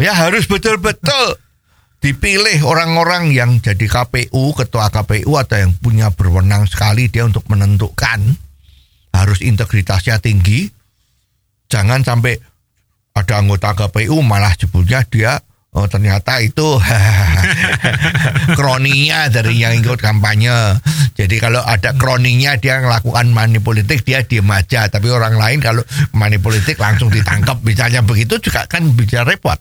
Ya 0.01 0.11
harus 0.17 0.49
betul-betul 0.49 1.37
dipilih 2.03 2.65
orang-orang 2.67 3.31
yang 3.31 3.63
jadi 3.63 3.87
KPU 3.87 4.51
ketua 4.51 4.91
KPU 4.91 5.39
atau 5.39 5.55
yang 5.55 5.71
punya 5.79 6.11
berwenang 6.11 6.67
sekali 6.67 7.07
dia 7.07 7.23
untuk 7.23 7.47
menentukan. 7.47 8.19
Harus 9.13 9.39
integritasnya 9.39 10.19
tinggi. 10.19 10.67
Jangan 11.71 12.03
sampai 12.03 12.35
ada 13.13 13.33
anggota 13.37 13.77
KPU 13.77 14.25
malah 14.25 14.57
sebutnya 14.57 15.05
dia 15.05 15.37
oh 15.73 15.89
ternyata 15.89 16.41
itu 16.41 16.77
kroninya 18.57 19.29
dari 19.29 19.57
yang 19.61 19.73
ikut 19.77 20.01
kampanye. 20.01 20.77
Jadi 21.13 21.37
kalau 21.37 21.61
ada 21.61 21.93
kroninya 21.93 22.57
dia 22.57 22.81
melakukan 22.81 23.29
money 23.29 23.61
politik 23.61 24.05
dia 24.05 24.25
diem 24.25 24.45
aja. 24.49 24.89
Tapi 24.89 25.09
orang 25.09 25.37
lain 25.37 25.61
kalau 25.61 25.85
money 26.13 26.41
politik 26.41 26.77
langsung 26.77 27.09
ditangkap 27.09 27.61
misalnya 27.61 28.05
begitu 28.05 28.37
juga 28.41 28.65
kan 28.69 28.85
bisa 28.93 29.25
repot. 29.25 29.57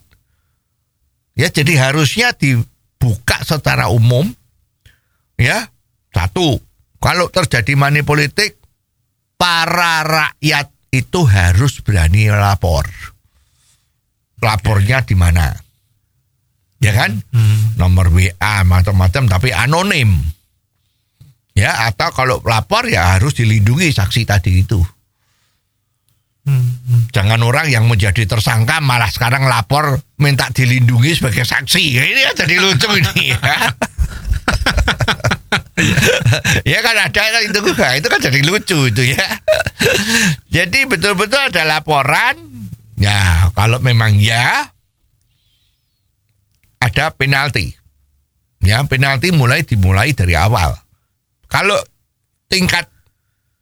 Ya 1.33 1.49
jadi 1.49 1.81
harusnya 1.81 2.37
dibuka 2.37 3.41
secara 3.45 3.89
umum. 3.89 4.29
Ya 5.41 5.73
satu 6.13 6.61
kalau 7.01 7.29
terjadi 7.33 7.73
money 7.77 8.05
politik 8.05 8.61
para 9.41 10.05
rakyat 10.05 10.73
itu 10.93 11.21
harus 11.25 11.81
berani 11.81 12.29
lapor. 12.29 13.12
Lapornya 14.43 15.07
di 15.07 15.15
mana? 15.15 15.55
Ya 16.83 16.93
kan? 16.93 17.23
Nomor 17.79 18.11
WA 18.11 18.67
macam-macam 18.67 19.31
tapi 19.31 19.55
anonim. 19.55 20.19
Ya, 21.55 21.87
atau 21.87 22.11
kalau 22.11 22.41
lapor 22.43 22.89
ya 22.91 23.15
harus 23.15 23.39
dilindungi 23.39 23.95
saksi 23.95 24.27
tadi 24.27 24.67
itu. 24.67 24.83
Jangan 27.15 27.39
orang 27.47 27.71
yang 27.71 27.87
menjadi 27.87 28.27
tersangka 28.27 28.83
malah 28.83 29.07
sekarang 29.07 29.47
lapor 29.47 30.03
minta 30.19 30.51
dilindungi 30.51 31.15
sebagai 31.15 31.47
saksi. 31.47 31.83
Ya, 31.95 32.03
Ini 32.03 32.35
jadi 32.35 32.55
lucu 32.59 32.89
ini 32.99 33.31
ya. 33.31 33.57
ya 36.73 36.79
kan 36.83 36.97
ada 36.99 37.23
itu 37.47 37.59
juga 37.63 37.95
itu 37.95 38.07
kan 38.11 38.19
jadi 38.19 38.41
lucu 38.43 38.91
itu 38.91 39.03
ya. 39.15 39.27
jadi 40.51 40.79
betul-betul 40.91 41.53
ada 41.53 41.63
laporan. 41.63 42.35
Ya 43.03 43.51
kalau 43.59 43.83
memang 43.83 44.15
ya 44.23 44.71
ada 46.79 47.11
penalti. 47.11 47.75
Ya 48.63 48.79
penalti 48.87 49.35
mulai 49.35 49.67
dimulai 49.67 50.15
dari 50.15 50.39
awal. 50.39 50.79
Kalau 51.51 51.75
tingkat 52.47 52.87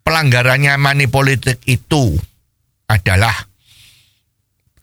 pelanggarannya 0.05 0.77
money 0.77 1.09
politik 1.09 1.65
itu 1.65 2.21
adalah 2.85 3.33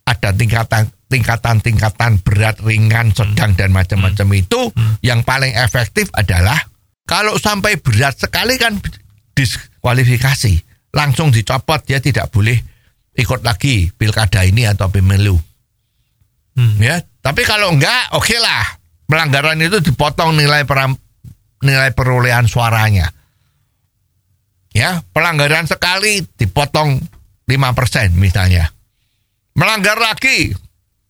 ada 0.07 0.33
tingkatan 0.33 0.89
tingkatan 1.11 1.59
tingkatan 1.59 2.19
berat 2.23 2.57
ringan 2.63 3.11
sedang 3.13 3.53
dan 3.53 3.75
macam-macam 3.75 4.27
itu 4.33 4.71
yang 5.03 5.21
paling 5.21 5.53
efektif 5.53 6.07
adalah 6.15 6.55
kalau 7.07 7.35
sampai 7.35 7.79
berat 7.79 8.15
sekali 8.15 8.55
kan 8.55 8.79
diskualifikasi 9.35 10.63
langsung 10.95 11.31
dicopot 11.31 11.83
dia 11.83 11.99
tidak 11.99 12.31
boleh 12.31 12.59
ikut 13.17 13.41
lagi 13.41 13.89
pilkada 13.91 14.45
ini 14.45 14.69
atau 14.69 14.87
pemilu. 14.87 15.35
Ya 16.79 17.01
tapi 17.21 17.43
kalau 17.43 17.73
enggak 17.73 18.13
oke 18.15 18.37
lah. 18.37 18.65
Pelanggaran 19.07 19.59
itu 19.63 19.79
dipotong 19.79 20.35
nilai 20.35 20.67
peram- 20.67 20.99
nilai 21.63 21.95
perolehan 21.95 22.45
suaranya. 22.45 23.07
Ya 24.75 25.01
pelanggaran 25.11 25.65
sekali 25.65 26.21
dipotong 26.37 27.01
5% 27.47 28.13
misalnya. 28.13 28.69
Melanggar 29.57 29.97
lagi 29.97 30.53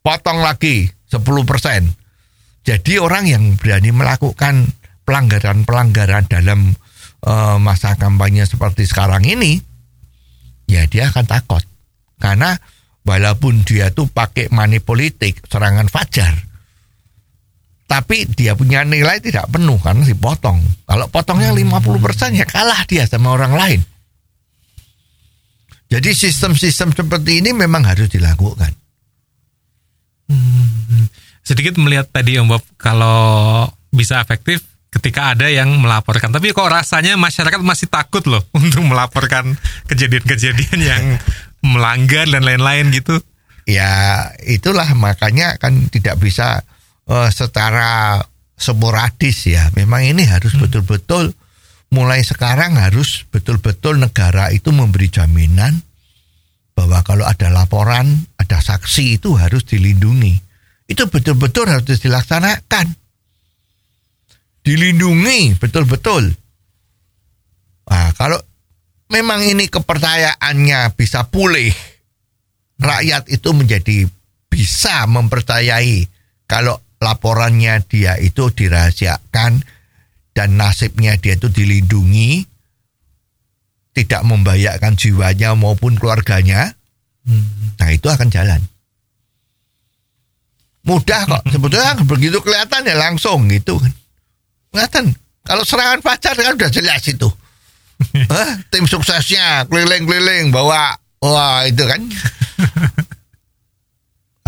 potong 0.06 0.40
lagi 0.40 0.88
10%. 1.12 2.64
Jadi 2.64 3.00
orang 3.00 3.28
yang 3.28 3.44
berani 3.60 3.92
melakukan 3.92 4.68
pelanggaran-pelanggaran 5.08 6.28
dalam 6.28 6.72
eh, 7.28 7.58
masa 7.60 7.96
kampanye 7.96 8.44
seperti 8.44 8.84
sekarang 8.88 9.24
ini, 9.24 9.60
ya 10.68 10.84
dia 10.88 11.12
akan 11.12 11.26
takut. 11.28 11.64
Karena 12.18 12.58
walaupun 13.06 13.62
dia 13.64 13.94
tuh 13.94 14.10
pakai 14.10 14.50
money 14.50 14.82
politik, 14.82 15.46
serangan 15.46 15.88
fajar, 15.88 16.34
tapi 17.88 18.28
dia 18.28 18.52
punya 18.54 18.84
nilai 18.84 19.24
tidak 19.24 19.48
penuh 19.48 19.80
karena 19.80 20.04
dipotong. 20.04 20.60
Kalau 20.84 21.08
potongnya 21.08 21.56
50% 21.56 22.36
ya 22.36 22.44
kalah 22.44 22.84
dia 22.84 23.08
sama 23.08 23.32
orang 23.32 23.54
lain. 23.56 23.82
Jadi 25.88 26.12
sistem-sistem 26.12 26.92
seperti 26.92 27.40
ini 27.40 27.56
memang 27.56 27.88
harus 27.88 28.12
dilakukan. 28.12 28.76
Sedikit 31.48 31.80
melihat 31.80 32.12
tadi 32.12 32.36
Om 32.36 32.52
Bob 32.52 32.64
kalau 32.76 33.64
bisa 33.88 34.20
efektif 34.20 34.68
ketika 34.92 35.32
ada 35.32 35.48
yang 35.48 35.72
melaporkan. 35.80 36.36
Tapi 36.36 36.52
kok 36.52 36.68
rasanya 36.68 37.16
masyarakat 37.16 37.64
masih 37.64 37.88
takut 37.88 38.28
loh 38.28 38.44
untuk 38.60 38.84
melaporkan 38.84 39.56
kejadian-kejadian 39.88 40.80
yang 40.84 41.04
melanggar 41.66 42.28
dan 42.30 42.44
lain-lain 42.46 42.94
gitu. 42.94 43.18
Ya 43.68 44.32
itulah 44.48 44.88
makanya 44.96 45.60
kan 45.60 45.92
tidak 45.92 46.18
bisa 46.24 46.64
eh, 47.10 47.30
secara 47.32 48.24
sporadis 48.56 49.48
ya. 49.48 49.70
Memang 49.76 50.08
ini 50.08 50.24
harus 50.24 50.56
betul-betul 50.56 51.36
mulai 51.88 52.20
sekarang 52.24 52.76
harus 52.76 53.24
betul-betul 53.32 53.96
negara 54.00 54.52
itu 54.52 54.76
memberi 54.76 55.08
jaminan 55.08 55.88
bahwa 56.78 57.02
kalau 57.02 57.26
ada 57.26 57.50
laporan, 57.50 58.28
ada 58.38 58.62
saksi 58.62 59.18
itu 59.18 59.34
harus 59.34 59.66
dilindungi. 59.66 60.38
Itu 60.86 61.10
betul-betul 61.10 61.68
harus 61.68 62.00
dilaksanakan. 62.00 62.94
Dilindungi 64.62 65.58
betul-betul. 65.58 66.38
Nah, 67.88 68.12
kalau 68.14 68.38
memang 69.12 69.44
ini 69.44 69.72
kepercayaannya 69.72 70.96
bisa 70.96 71.28
pulih, 71.28 71.72
rakyat 72.80 73.32
itu 73.32 73.50
menjadi 73.56 73.98
bisa 74.48 75.06
mempercayai 75.08 76.08
kalau 76.48 76.80
laporannya 76.98 77.84
dia 77.86 78.18
itu 78.18 78.50
dirahasiakan 78.50 79.62
dan 80.34 80.50
nasibnya 80.56 81.18
dia 81.18 81.36
itu 81.36 81.50
dilindungi, 81.50 82.46
tidak 83.94 84.22
membahayakan 84.26 84.94
jiwanya 84.94 85.58
maupun 85.58 85.98
keluarganya, 85.98 86.74
nah 87.78 87.90
itu 87.90 88.08
akan 88.08 88.30
jalan. 88.30 88.62
Mudah 90.88 91.28
kok, 91.28 91.44
sebetulnya 91.52 92.00
begitu 92.08 92.40
kelihatan 92.40 92.88
ya 92.88 92.96
langsung 92.96 93.52
gitu 93.52 93.76
kan. 93.76 93.92
Kelihatan. 94.72 95.06
Kalau 95.44 95.64
serangan 95.68 96.00
pacar 96.00 96.32
kan 96.32 96.56
udah 96.56 96.72
jelas 96.72 97.04
itu. 97.08 97.28
Hah? 98.32 98.62
Tim 98.70 98.86
suksesnya 98.86 99.66
keliling-keliling 99.66 100.54
bawa 100.54 100.98
wah 101.22 101.66
itu 101.66 101.82
kan. 101.86 102.02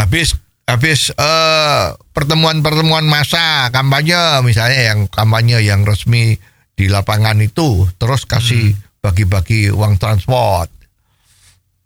habis 0.01 0.37
habis 0.69 1.09
eh, 1.17 1.85
pertemuan-pertemuan 2.13 3.09
masa 3.09 3.73
kampanye 3.73 4.45
misalnya 4.45 4.93
yang 4.93 4.99
kampanye 5.09 5.65
yang 5.65 5.81
resmi 5.81 6.37
di 6.77 6.85
lapangan 6.87 7.41
itu 7.41 7.89
terus 7.97 8.23
kasih 8.29 8.77
bagi-bagi 9.03 9.73
uang 9.73 9.97
transport. 9.99 10.69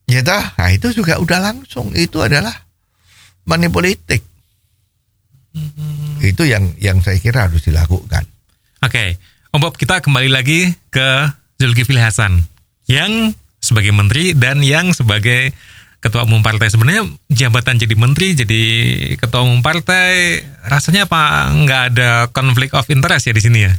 Ya 0.04 0.20
dah, 0.20 0.52
nah 0.60 0.68
itu 0.68 0.92
juga 0.92 1.16
udah 1.16 1.40
langsung 1.40 1.96
itu 1.96 2.20
adalah 2.20 2.54
money 3.48 3.72
politik. 3.72 4.22
Itu 6.20 6.44
yang 6.44 6.76
yang 6.78 7.00
saya 7.00 7.18
kira 7.24 7.48
harus 7.48 7.64
dilakukan. 7.64 8.28
Oke, 8.84 9.16
Om 9.54 9.64
Bob 9.64 9.80
kita 9.80 10.04
kembali 10.04 10.28
lagi 10.28 10.76
ke 10.92 11.30
Zulkifli 11.64 11.98
Hasan 11.98 12.44
yang 12.92 13.32
sebagai 13.64 13.96
menteri 13.96 14.36
dan 14.36 14.60
yang 14.60 14.92
sebagai 14.92 15.56
ketua 16.04 16.28
umum 16.28 16.44
partai. 16.44 16.68
Sebenarnya 16.68 17.08
jabatan 17.32 17.80
jadi 17.80 17.96
menteri, 17.96 18.36
jadi 18.36 18.62
ketua 19.16 19.48
umum 19.48 19.64
partai, 19.64 20.44
rasanya 20.68 21.08
apa 21.08 21.48
nggak 21.56 21.84
ada 21.96 22.10
konflik 22.36 22.76
of 22.76 22.92
interest 22.92 23.32
ya 23.32 23.34
di 23.34 23.40
sini 23.40 23.60
ya? 23.64 23.72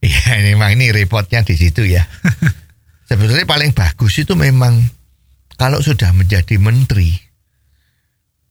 Iya, 0.00 0.40
ini 0.40 0.56
memang 0.56 0.80
ini 0.80 0.88
repotnya 0.88 1.44
di 1.44 1.60
situ 1.60 1.84
ya. 1.84 2.08
Sebetulnya 3.12 3.44
paling 3.44 3.76
bagus 3.76 4.16
itu 4.16 4.32
memang 4.32 4.80
kalau 5.60 5.84
sudah 5.84 6.16
menjadi 6.16 6.56
menteri 6.56 7.12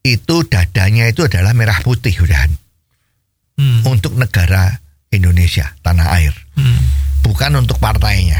itu 0.05 0.35
dadanya 0.45 1.09
itu 1.09 1.25
adalah 1.25 1.57
merah 1.57 1.81
putih 1.81 2.13
udahan 2.21 2.53
Hmm. 3.59 3.83
untuk 3.91 4.15
negara 4.15 4.79
Indonesia 5.11 5.67
tanah 5.83 6.15
air, 6.15 6.31
Hmm. 6.55 6.79
bukan 7.19 7.59
untuk 7.59 7.75
partainya. 7.75 8.39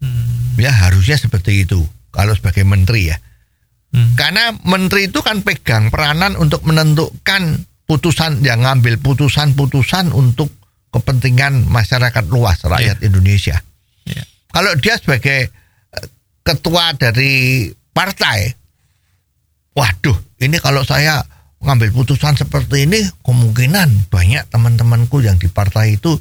Hmm. 0.00 0.56
Ya 0.60 0.72
harusnya 0.72 1.16
seperti 1.16 1.64
itu 1.64 1.84
kalau 2.10 2.32
sebagai 2.36 2.64
menteri 2.64 3.12
ya. 3.12 3.16
Hmm. 3.90 4.14
Karena 4.14 4.54
menteri 4.64 5.10
itu 5.10 5.20
kan 5.20 5.42
pegang 5.42 5.88
peranan 5.92 6.38
untuk 6.38 6.62
menentukan 6.64 7.64
putusan 7.90 8.40
yang 8.46 8.62
ngambil 8.62 9.02
putusan-putusan 9.02 10.14
untuk 10.14 10.54
kepentingan 10.94 11.66
masyarakat 11.66 12.24
luas 12.30 12.62
rakyat 12.62 13.02
Indonesia. 13.02 13.58
Ya. 14.06 14.22
Kalau 14.50 14.74
dia 14.78 14.94
sebagai 14.98 15.50
eh, 15.50 16.06
ketua 16.46 16.94
dari 16.94 17.66
partai, 17.90 18.54
waduh, 19.74 20.18
ini 20.38 20.58
kalau 20.62 20.86
saya 20.86 21.22
ngambil 21.60 21.90
putusan 21.92 22.38
seperti 22.38 22.86
ini, 22.86 23.02
kemungkinan 23.26 24.10
banyak 24.10 24.46
teman-temanku 24.50 25.22
yang 25.22 25.36
di 25.36 25.50
partai 25.50 25.98
itu 25.98 26.14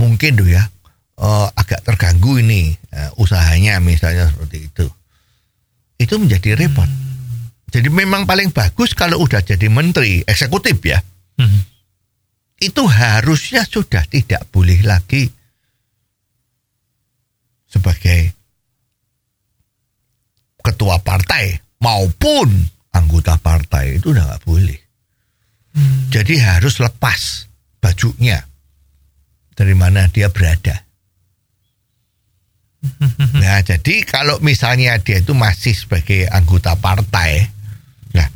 mungkin 0.00 0.40
tuh 0.40 0.48
ya 0.48 0.64
eh, 1.20 1.48
agak 1.54 1.84
terganggu 1.84 2.40
ini 2.40 2.72
eh, 2.72 3.10
usahanya 3.20 3.78
misalnya 3.78 4.32
seperti 4.32 4.58
itu. 4.66 4.86
Itu 6.00 6.16
menjadi 6.16 6.56
repot. 6.56 6.88
Jadi 7.70 7.86
memang 7.86 8.26
paling 8.26 8.50
bagus 8.50 8.96
kalau 8.98 9.22
udah 9.22 9.44
jadi 9.44 9.68
menteri 9.70 10.24
eksekutif 10.26 10.80
ya, 10.82 10.98
Hmm. 11.40 11.64
itu 12.60 12.82
harusnya 12.84 13.64
sudah 13.64 14.04
tidak 14.04 14.44
boleh 14.52 14.84
lagi 14.84 15.24
sebagai 17.64 18.34
ketua 20.60 21.00
partai 21.00 21.56
maupun 21.80 22.50
anggota 22.92 23.40
partai 23.40 23.96
itu 23.96 24.12
udah 24.12 24.24
nggak 24.26 24.44
boleh. 24.44 24.80
Jadi 26.10 26.42
harus 26.42 26.82
lepas 26.82 27.46
bajunya 27.78 28.42
dari 29.54 29.72
mana 29.78 30.10
dia 30.10 30.28
berada. 30.28 30.82
Nah, 33.40 33.60
jadi 33.60 34.04
kalau 34.08 34.40
misalnya 34.40 34.96
dia 35.00 35.20
itu 35.20 35.36
masih 35.36 35.76
sebagai 35.76 36.24
anggota 36.28 36.76
partai, 36.80 37.44
nah 38.16 38.28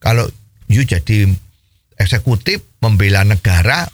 kalau 0.00 0.24
you 0.68 0.84
jadi 0.84 1.28
eksekutif 2.00 2.64
membela 2.80 3.24
negara, 3.24 3.88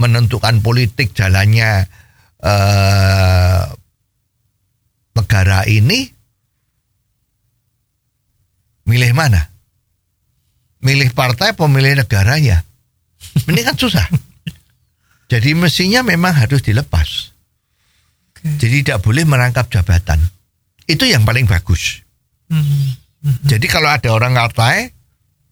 menentukan 0.00 0.60
politik 0.60 1.12
jalannya 1.16 1.88
eh, 2.40 3.62
negara 5.16 5.58
ini, 5.68 6.08
milih 8.88 9.12
mana? 9.12 9.52
Milih 10.80 11.12
partai, 11.12 11.52
pemilih 11.52 12.00
negaranya. 12.00 12.64
Ini 13.44 13.60
kan 13.60 13.76
susah. 13.76 14.08
Jadi 15.32 15.52
mestinya 15.52 16.00
memang 16.00 16.32
harus 16.32 16.64
dilepas. 16.64 17.29
Jadi 18.40 18.76
tidak 18.84 19.04
boleh 19.04 19.24
merangkap 19.28 19.68
jabatan. 19.68 20.20
Itu 20.88 21.04
yang 21.04 21.22
paling 21.28 21.44
bagus. 21.44 22.00
Hmm. 22.48 22.96
Jadi 23.44 23.68
kalau 23.68 23.92
ada 23.92 24.10
orang 24.16 24.32
partai 24.32 24.90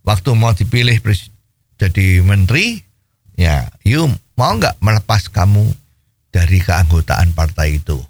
waktu 0.02 0.30
mau 0.32 0.56
dipilih 0.56 0.96
jadi 1.78 2.24
menteri, 2.24 2.80
ya, 3.36 3.68
you 3.84 4.08
mau 4.34 4.56
nggak 4.56 4.80
melepas 4.80 5.28
kamu 5.28 5.68
dari 6.32 6.58
keanggotaan 6.64 7.36
partai 7.36 7.76
itu? 7.78 8.00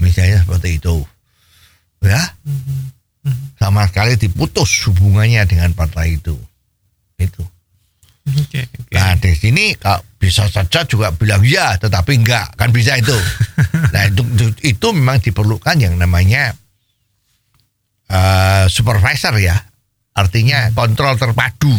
Misalnya 0.00 0.42
seperti 0.42 0.80
itu, 0.80 1.04
ya, 2.00 2.22
sama 3.58 3.84
sekali 3.90 4.14
diputus 4.16 4.86
hubungannya 4.88 5.44
dengan 5.44 5.74
partai 5.74 6.16
itu. 6.16 6.38
Itu. 7.18 7.42
Oke, 8.36 8.68
oke. 8.68 8.92
Nah 8.92 9.16
di 9.16 9.32
sini 9.32 9.72
kalau 9.78 10.04
bisa 10.20 10.44
saja 10.50 10.84
juga 10.84 11.14
bilang 11.14 11.40
ya, 11.46 11.78
tetapi 11.80 12.18
enggak. 12.18 12.58
Kan 12.58 12.74
bisa 12.74 12.98
itu. 12.98 13.14
nah 13.94 14.02
itu, 14.04 14.22
itu 14.36 14.46
itu 14.76 14.86
memang 14.92 15.22
diperlukan 15.22 15.76
yang 15.80 15.94
namanya 15.96 16.52
eh, 18.10 18.64
supervisor 18.68 19.36
ya, 19.40 19.56
artinya 20.12 20.68
kontrol 20.74 21.16
terpadu, 21.16 21.72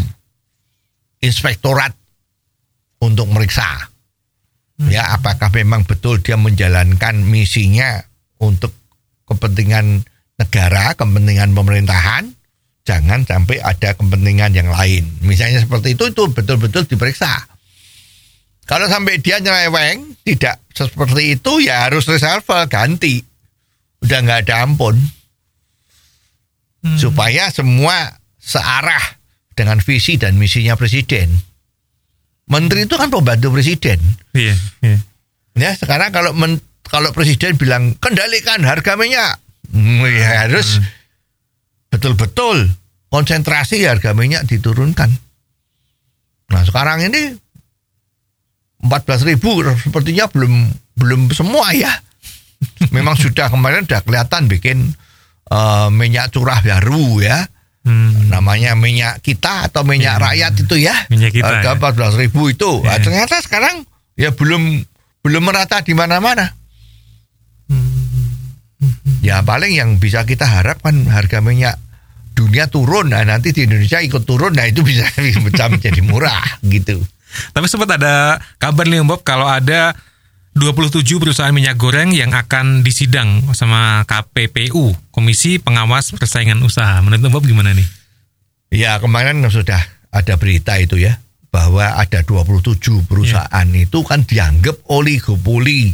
inspektorat 1.21 1.93
untuk 3.03 3.27
meriksa. 3.29 3.89
Ya 4.87 5.11
apakah 5.11 5.51
memang 5.51 5.83
betul 5.83 6.23
dia 6.23 6.39
menjalankan 6.39 7.27
misinya 7.27 7.99
untuk 8.39 8.71
kepentingan 9.27 10.07
negara, 10.39 10.95
kepentingan 10.95 11.51
pemerintahan, 11.51 12.31
jangan 12.89 13.21
sampai 13.21 13.61
ada 13.61 13.93
kepentingan 13.93 14.57
yang 14.57 14.73
lain. 14.73 15.05
Misalnya 15.21 15.61
seperti 15.61 15.93
itu 15.93 16.09
itu 16.09 16.23
betul-betul 16.33 16.89
diperiksa. 16.89 17.29
Kalau 18.65 18.89
sampai 18.89 19.21
dia 19.21 19.37
nyeleweng, 19.37 20.17
tidak 20.25 20.57
seperti 20.73 21.37
itu 21.37 21.61
ya 21.61 21.85
harus 21.85 22.09
reshuffle 22.09 22.65
ganti. 22.65 23.21
Udah 24.01 24.25
nggak 24.25 24.49
ada 24.49 24.65
ampun. 24.65 24.97
Supaya 26.97 27.53
semua 27.53 28.17
searah 28.41 29.21
dengan 29.53 29.77
visi 29.83 30.17
dan 30.17 30.39
misinya 30.41 30.73
presiden. 30.73 31.29
Menteri 32.49 32.89
itu 32.89 32.95
kan 32.97 33.13
pembantu 33.13 33.53
presiden. 33.53 34.01
Iya, 34.33 34.55
iya. 34.81 34.97
Ya, 35.53 35.71
sekarang 35.77 36.09
kalau 36.09 36.33
men- 36.33 36.63
kalau 36.87 37.13
presiden 37.13 37.59
bilang 37.59 37.93
kendalikan 38.01 38.65
harga 38.65 38.97
minyak, 38.97 39.37
hmm, 39.69 40.01
ya 40.09 40.47
harus 40.47 40.81
betul-betul 41.89 42.69
konsentrasi 43.09 43.83
harga 43.85 44.13
minyak 44.13 44.45
diturunkan. 44.45 45.09
Nah, 46.49 46.61
sekarang 46.65 47.05
ini 47.05 47.33
14.000 48.79 49.27
ribu 49.35 49.59
sepertinya 49.75 50.25
belum 50.31 50.53
belum 50.95 51.21
semua 51.35 51.73
ya. 51.75 51.91
Memang 52.95 53.15
sudah 53.19 53.51
kemarin 53.51 53.83
sudah 53.85 54.01
kelihatan 54.05 54.47
bikin 54.47 54.77
eh, 55.51 55.87
minyak 55.91 56.31
curah 56.31 56.61
baru 56.63 57.19
ya. 57.21 57.37
Hmm. 57.79 58.27
Namanya 58.27 58.75
minyak 58.75 59.23
kita 59.23 59.71
atau 59.71 59.87
minyak 59.87 60.19
rakyat 60.19 60.51
itu 60.61 60.75
ya. 60.83 60.93
Minyak 61.07 61.31
kita, 61.31 61.63
Harga 61.63 61.79
ya. 61.79 62.13
14.000 62.13 62.23
ribu 62.27 62.41
itu. 62.51 62.71
Nah, 62.83 62.99
Ya. 62.99 63.01
ternyata 63.01 63.39
sekarang 63.41 63.87
ya 64.19 64.35
belum 64.35 64.83
belum 65.23 65.43
merata 65.43 65.79
di 65.81 65.95
mana-mana. 65.95 66.58
Ya 69.19 69.43
paling 69.43 69.75
yang 69.75 69.99
bisa 69.99 70.23
kita 70.23 70.47
harapkan 70.47 71.07
harga 71.11 71.43
minyak 71.43 71.75
dunia 72.31 72.71
turun, 72.71 73.11
nah 73.11 73.19
nanti 73.27 73.51
di 73.51 73.67
Indonesia 73.67 73.99
ikut 73.99 74.23
turun, 74.23 74.55
nah 74.55 74.63
itu 74.63 74.79
bisa 74.79 75.03
bisa 75.47 75.67
menjadi 75.67 75.99
murah 75.99 76.63
gitu. 76.63 77.03
Tapi 77.51 77.65
sempat 77.67 77.99
ada 77.99 78.39
kabar 78.57 78.87
nih 78.89 79.05
Bob 79.05 79.21
kalau 79.21 79.45
ada 79.45 79.93
27 80.57 81.05
perusahaan 81.21 81.53
minyak 81.53 81.77
goreng 81.77 82.09
yang 82.09 82.33
akan 82.33 82.81
disidang 82.81 83.53
sama 83.53 84.03
KPPU, 84.09 84.97
Komisi 85.13 85.61
Pengawas 85.61 86.15
Persaingan 86.15 86.59
Usaha. 86.65 86.99
Menurut 87.05 87.29
Bob 87.29 87.45
gimana 87.45 87.75
nih? 87.75 87.85
Ya 88.73 88.97
kemarin 88.97 89.45
sudah 89.45 89.79
ada 90.09 90.33
berita 90.41 90.77
itu 90.81 90.97
ya 90.97 91.21
bahwa 91.49 91.97
ada 91.97 92.21
27 92.21 93.05
perusahaan 93.09 93.67
itu 93.73 93.99
kan 94.05 94.25
dianggap 94.25 94.85
oligopoli. 94.89 95.93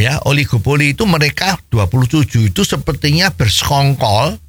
Ya, 0.00 0.18
oligopoli 0.24 0.96
itu 0.96 1.04
mereka 1.04 1.60
27 1.68 2.50
itu 2.50 2.62
sepertinya 2.64 3.28
bersekongkol 3.28 4.40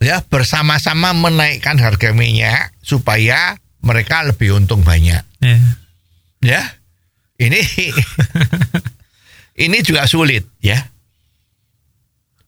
ya 0.00 0.24
bersama-sama 0.24 1.12
menaikkan 1.12 1.76
harga 1.76 2.16
minyak 2.16 2.72
supaya 2.80 3.60
mereka 3.84 4.24
lebih 4.24 4.56
untung 4.56 4.80
banyak. 4.80 5.20
Ya. 5.44 5.60
Ya. 6.40 6.62
Ini 7.40 7.60
ini 9.64 9.78
juga 9.84 10.04
sulit 10.08 10.44
ya. 10.60 10.88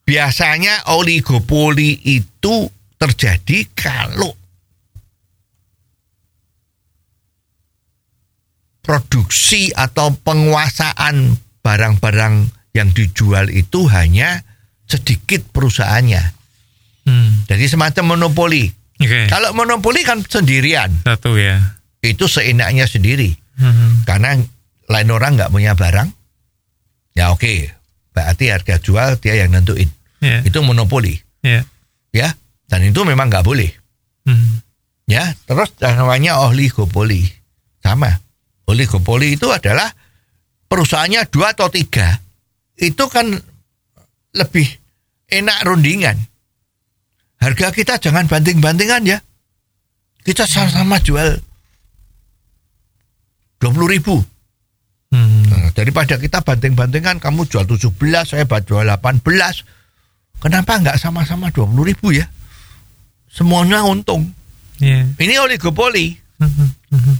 Biasanya 0.03 0.93
oligopoli 0.93 1.97
itu 2.05 2.69
terjadi 3.01 3.59
kalau 3.73 4.37
produksi 8.83 9.71
atau 9.73 10.13
penguasaan 10.21 11.39
barang-barang 11.63 12.35
yang 12.75 12.91
dijual 12.91 13.49
itu 13.49 13.87
hanya 13.89 14.43
sedikit 14.87 15.47
perusahaannya. 15.55 16.23
Hmm. 17.07 17.47
Jadi 17.47 17.65
semacam 17.67 18.15
monopoli. 18.19 18.69
Oke. 19.03 19.27
Kalau 19.27 19.51
monopoli 19.57 20.07
kan 20.07 20.23
sendirian, 20.23 21.03
Satu 21.03 21.35
ya. 21.35 21.59
itu 22.03 22.31
seenaknya 22.31 22.87
sendiri. 22.87 23.35
Mhm. 23.59 24.07
Karena 24.07 24.39
lain 24.87 25.09
orang 25.11 25.35
nggak 25.35 25.51
punya 25.51 25.75
barang, 25.75 26.09
ya 27.15 27.35
oke. 27.35 27.75
Berarti 28.13 28.53
harga 28.53 28.77
jual 28.79 29.19
dia 29.19 29.35
yang 29.35 29.51
nentuin. 29.51 29.89
Ya. 30.23 30.45
Itu 30.47 30.63
monopoli, 30.63 31.19
Ya. 31.43 31.67
ya. 32.15 32.31
Dan 32.71 32.87
itu 32.87 33.03
memang 33.03 33.27
nggak 33.27 33.43
boleh. 33.43 33.71
Mhm. 34.29 34.63
Ya, 35.11 35.35
terus 35.45 35.75
namanya 35.83 36.39
oligopoli. 36.47 37.27
Sama. 37.83 38.23
Oligopoli 38.71 39.35
itu 39.35 39.51
adalah 39.51 39.91
perusahaannya 40.73 41.29
dua 41.29 41.53
atau 41.53 41.69
tiga. 41.69 42.17
Itu 42.81 43.13
kan 43.13 43.29
lebih 44.33 44.65
enak 45.29 45.69
rundingan. 45.69 46.17
Harga 47.37 47.69
kita 47.77 48.01
jangan 48.01 48.25
banting-bantingan 48.25 49.05
ya. 49.05 49.21
Kita 50.25 50.49
sama-sama 50.49 50.97
jual 51.05 51.37
20 53.61 53.93
ribu. 53.93 54.17
Mhm. 55.13 55.53
Nah, 55.53 55.69
daripada 55.77 56.17
kita 56.17 56.41
banting-bantingan, 56.41 57.21
kamu 57.21 57.45
jual 57.45 57.69
17, 57.69 58.25
saya 58.25 58.49
jual 58.65 58.89
18. 58.89 59.69
Kenapa 60.41 60.81
nggak 60.81 60.97
sama-sama 60.97 61.53
20 61.53 61.85
ribu 61.85 62.17
ya? 62.17 62.25
Semuanya 63.29 63.85
untung. 63.85 64.33
Ya. 64.81 65.05
Ini 65.05 65.35
oligopoli. 65.37 66.17
Mhm. 66.41 66.67
Mhm. 66.97 67.17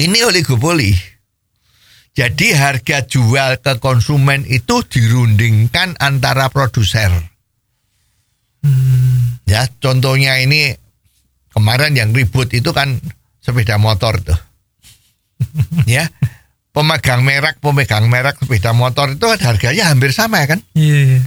Ini 0.00 0.18
oligopoli. 0.26 1.19
Jadi 2.10 2.52
harga 2.52 3.06
jual 3.06 3.62
ke 3.62 3.78
konsumen 3.78 4.42
itu 4.42 4.82
dirundingkan 4.82 5.94
antara 6.02 6.50
produser. 6.50 7.10
Ya, 9.46 9.66
contohnya 9.78 10.42
ini 10.42 10.74
kemarin 11.54 11.94
yang 11.94 12.10
ribut 12.10 12.50
itu 12.50 12.74
kan 12.74 12.98
sepeda 13.38 13.78
motor 13.78 14.18
tuh. 14.20 14.38
ya, 15.86 16.10
pemegang 16.74 17.22
merek, 17.22 17.62
pemegang 17.62 18.10
merek 18.10 18.36
sepeda 18.42 18.74
motor 18.74 19.14
itu 19.14 19.24
kan 19.24 19.40
harganya 19.40 19.90
hampir 19.90 20.10
sama 20.10 20.42
kan? 20.50 20.60
Iya. 20.74 21.18
iya. 21.18 21.20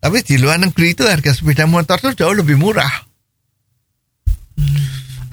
Tapi 0.00 0.22
di 0.22 0.38
luar 0.38 0.62
negeri 0.62 0.94
itu 0.94 1.02
harga 1.02 1.34
sepeda 1.34 1.66
motor 1.66 1.98
itu 1.98 2.22
jauh 2.22 2.34
lebih 2.34 2.54
murah. 2.54 3.06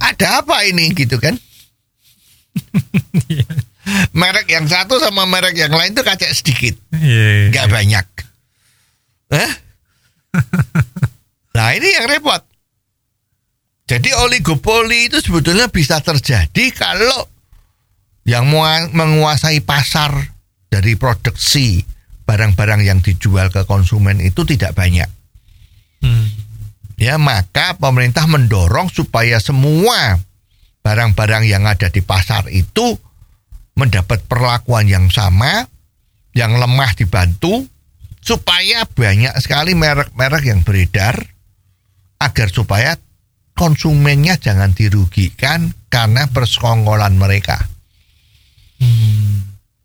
Ada 0.01 0.41
apa 0.43 0.65
ini 0.65 0.91
gitu 0.97 1.21
kan? 1.21 1.38
merek 4.15 4.47
yang 4.47 4.65
satu 4.65 4.99
sama 4.99 5.27
merek 5.27 5.55
yang 5.59 5.71
lain 5.73 5.91
itu 5.91 6.03
kacak 6.03 6.31
sedikit, 6.31 6.75
Iya. 6.95 7.51
nggak 7.51 7.67
banyak. 7.67 8.05
Hah? 9.34 9.51
nah 11.57 11.69
ini 11.75 11.89
yang 11.93 12.07
repot. 12.09 12.41
Jadi 13.84 14.15
oligopoli 14.15 15.11
itu 15.11 15.19
sebetulnya 15.19 15.67
bisa 15.67 15.99
terjadi 15.99 16.71
kalau 16.71 17.27
yang 18.23 18.47
menguasai 18.95 19.59
pasar 19.59 20.15
dari 20.71 20.95
produksi 20.95 21.84
barang-barang 22.23 22.81
yang 22.88 23.03
dijual 23.03 23.51
ke 23.51 23.67
konsumen 23.67 24.23
itu 24.23 24.47
tidak 24.47 24.73
banyak. 24.73 25.11
Hmm. 25.99 26.31
Ya, 26.95 27.19
maka 27.19 27.75
pemerintah 27.75 28.23
mendorong 28.31 28.88
supaya 28.88 29.43
semua 29.43 30.23
barang-barang 30.79 31.43
yang 31.43 31.67
ada 31.67 31.91
di 31.91 31.99
pasar 31.99 32.47
itu 32.47 32.95
mendapat 33.74 34.26
perlakuan 34.30 34.86
yang 34.86 35.09
sama, 35.09 35.65
yang 36.38 36.57
lemah 36.57 36.93
dibantu, 36.93 37.65
supaya 38.21 38.86
banyak 38.86 39.34
sekali 39.41 39.74
merek-merek 39.74 40.43
yang 40.47 40.61
beredar, 40.61 41.17
agar 42.21 42.47
supaya 42.49 42.95
konsumennya 43.53 44.41
jangan 44.41 44.74
dirugikan 44.74 45.74
karena 45.89 46.26
persekongkolan 46.30 47.17
mereka. 47.17 47.57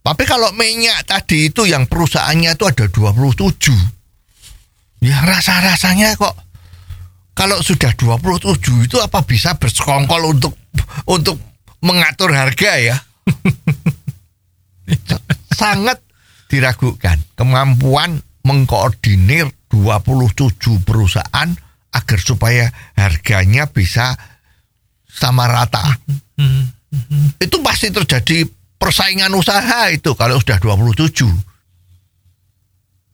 Tapi 0.08 0.24
kalau 0.24 0.56
minyak 0.56 1.04
tadi 1.04 1.52
itu 1.52 1.68
yang 1.68 1.84
perusahaannya 1.84 2.56
itu 2.56 2.64
ada 2.64 2.88
27. 2.88 5.04
Ya 5.04 5.20
rasa-rasanya 5.20 6.16
kok 6.16 6.32
kalau 7.36 7.60
sudah 7.60 7.92
27 7.94 8.88
itu 8.88 8.96
apa 8.98 9.20
bisa 9.22 9.60
bersekongkol 9.60 10.32
untuk 10.32 10.56
untuk 11.06 11.36
mengatur 11.84 12.32
harga 12.32 12.72
ya? 12.80 12.96
Sangat 15.52 16.00
diragukan 16.48 17.20
kemampuan 17.36 18.22
mengkoordinir 18.46 19.52
27 19.68 20.80
perusahaan 20.86 21.50
agar 21.92 22.18
supaya 22.20 22.72
harganya 22.96 23.68
bisa 23.68 24.16
sama 25.04 25.44
rata. 25.50 25.84
Itu 27.36 27.60
pasti 27.60 27.92
terjadi 27.92 28.48
persaingan 28.80 29.34
usaha 29.36 29.92
itu 29.92 30.14
kalau 30.16 30.40
sudah 30.40 30.56
27. 30.62 31.28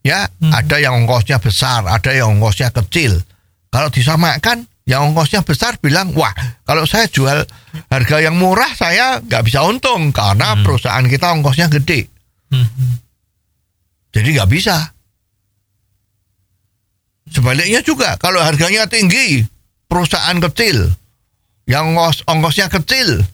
Ya, 0.04 0.28
ada 0.52 0.76
yang 0.76 1.00
ongkosnya 1.02 1.40
besar, 1.40 1.88
ada 1.88 2.12
yang 2.12 2.36
ongkosnya 2.36 2.68
kecil. 2.76 3.24
Kalau 3.72 3.88
disamakan, 3.88 4.68
yang 4.84 5.12
ongkosnya 5.12 5.40
besar 5.40 5.80
bilang, 5.80 6.12
wah, 6.12 6.32
kalau 6.68 6.84
saya 6.84 7.08
jual 7.08 7.40
harga 7.88 8.16
yang 8.20 8.36
murah, 8.36 8.68
saya 8.76 9.20
nggak 9.24 9.42
bisa 9.48 9.64
untung 9.64 10.12
karena 10.12 10.60
perusahaan 10.60 11.04
kita 11.08 11.32
ongkosnya 11.32 11.72
gede. 11.72 12.04
Mhm. 12.52 13.00
Jadi 14.12 14.28
nggak 14.36 14.50
bisa. 14.52 14.76
Sebaliknya 17.32 17.80
juga, 17.80 18.20
kalau 18.20 18.44
harganya 18.44 18.84
tinggi, 18.84 19.40
perusahaan 19.88 20.36
kecil, 20.38 20.92
yang 21.64 21.96
ongkos, 21.96 22.28
ongkosnya 22.28 22.68
kecil, 22.68 23.24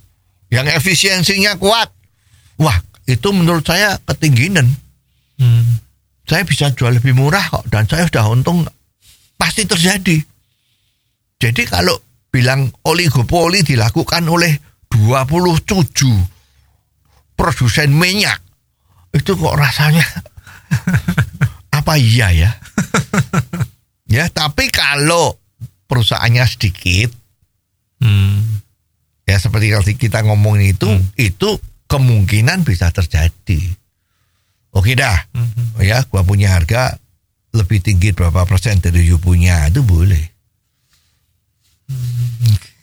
yang 0.55 0.71
efisiensinya 0.71 1.59
kuat, 1.59 1.91
wah, 2.63 2.79
itu 3.11 3.29
menurut 3.35 3.67
saya 3.67 3.99
ketinggian. 4.07 4.71
Hmm. 5.37 5.83
Saya 6.31 6.47
bisa 6.47 6.71
jual 6.71 6.95
lebih 6.95 7.19
murah 7.19 7.43
kok, 7.51 7.67
dan 7.67 7.91
saya 7.91 8.07
sudah 8.07 8.31
untung, 8.31 8.63
pasti 9.35 9.67
terjadi. 9.67 10.23
Jadi 11.41 11.65
kalau 11.65 11.97
bilang 12.29 12.69
oligopoli 12.85 13.65
dilakukan 13.65 14.29
oleh 14.29 14.53
27 14.93 15.73
produsen 17.33 17.91
minyak, 17.97 18.39
itu 19.17 19.33
kok 19.35 19.57
rasanya 19.57 20.05
apa 21.81 21.97
iya 21.97 22.29
ya? 22.31 22.51
ya, 24.21 24.29
tapi 24.29 24.69
kalau 24.69 25.41
perusahaannya 25.89 26.45
sedikit, 26.47 27.11
Hmm. 28.01 28.65
ya 29.29 29.37
seperti 29.37 29.69
kalau 29.69 29.85
kita 29.85 30.25
ngomongin 30.25 30.73
itu, 30.73 30.89
itu 31.21 31.61
kemungkinan 31.85 32.65
bisa 32.65 32.89
terjadi. 32.89 33.61
Oke 34.73 34.97
dah, 34.97 35.29
Mhm. 35.37 35.85
ya, 35.85 36.01
gua 36.09 36.25
punya 36.25 36.49
harga 36.57 36.97
lebih 37.53 37.85
tinggi 37.85 38.17
berapa 38.17 38.49
persen 38.49 38.81
dari 38.81 39.05
you 39.05 39.21
punya, 39.21 39.69
itu 39.69 39.85
boleh. 39.85 40.33